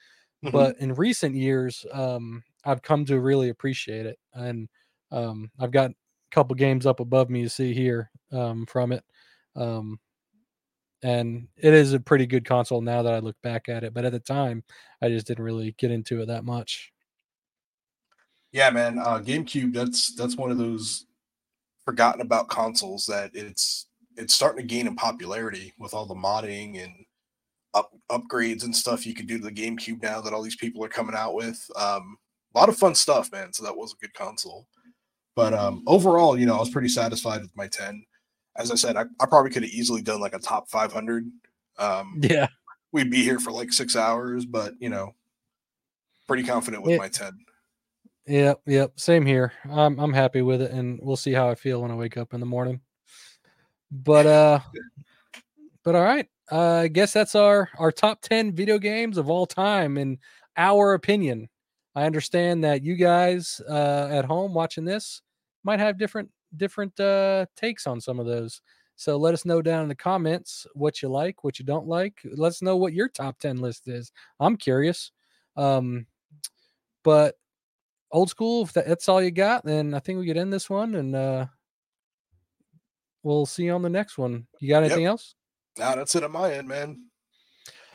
[0.45, 0.53] Mm-hmm.
[0.57, 4.69] But in recent years, um I've come to really appreciate it and
[5.11, 5.95] um I've got a
[6.31, 9.05] couple games up above me you see here um from it.
[9.57, 9.99] Um
[11.03, 13.95] and it is a pretty good console now that I look back at it.
[13.95, 14.65] But at the time,
[15.01, 16.93] I just didn't really get into it that much.
[18.53, 18.99] Yeah, man.
[18.99, 19.73] Uh, GameCube.
[19.75, 21.07] That's that's one of those
[21.89, 23.87] forgotten about consoles that it's
[24.17, 26.93] it's starting to gain in popularity with all the modding and
[27.73, 30.85] up, upgrades and stuff you can do to the GameCube now that all these people
[30.85, 31.65] are coming out with.
[31.77, 32.17] Um,
[32.55, 33.53] a lot of fun stuff, man.
[33.53, 34.67] So that was a good console.
[35.37, 38.03] But um, overall, you know, I was pretty satisfied with my 10
[38.59, 41.31] as I said, I, I probably could have easily done like a top 500.
[41.79, 42.49] Um, yeah,
[42.93, 45.15] we'd be here for like six hours, but you know,
[46.27, 47.33] pretty confident with my 10.
[48.29, 49.01] Yep, yep.
[49.01, 49.55] Same here.
[49.71, 52.35] I'm I'm happy with it, and we'll see how I feel when I wake up
[52.35, 52.81] in the morning.
[53.91, 54.61] But uh,
[55.83, 56.29] but all right.
[56.53, 60.19] Uh, I guess that's our our top ten video games of all time in
[60.59, 61.49] our opinion.
[61.95, 65.23] I understand that you guys uh, at home watching this
[65.65, 68.61] might have different different uh, takes on some of those.
[68.97, 72.19] So let us know down in the comments what you like, what you don't like.
[72.37, 74.11] Let us know what your top 10 list is.
[74.41, 75.13] I'm curious.
[75.57, 76.07] Um,
[77.05, 77.37] but
[78.11, 80.95] old school, if that's all you got, then I think we could end this one
[80.95, 81.47] and uh,
[83.23, 84.47] we'll see you on the next one.
[84.61, 85.11] You got anything yep.
[85.11, 85.35] else?
[85.79, 87.05] No, that's it on my end, man.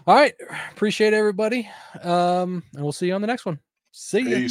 [0.06, 0.34] All right.
[0.72, 1.69] Appreciate everybody.
[2.02, 3.60] Um, and we'll see you on the next one.
[3.91, 4.49] See you.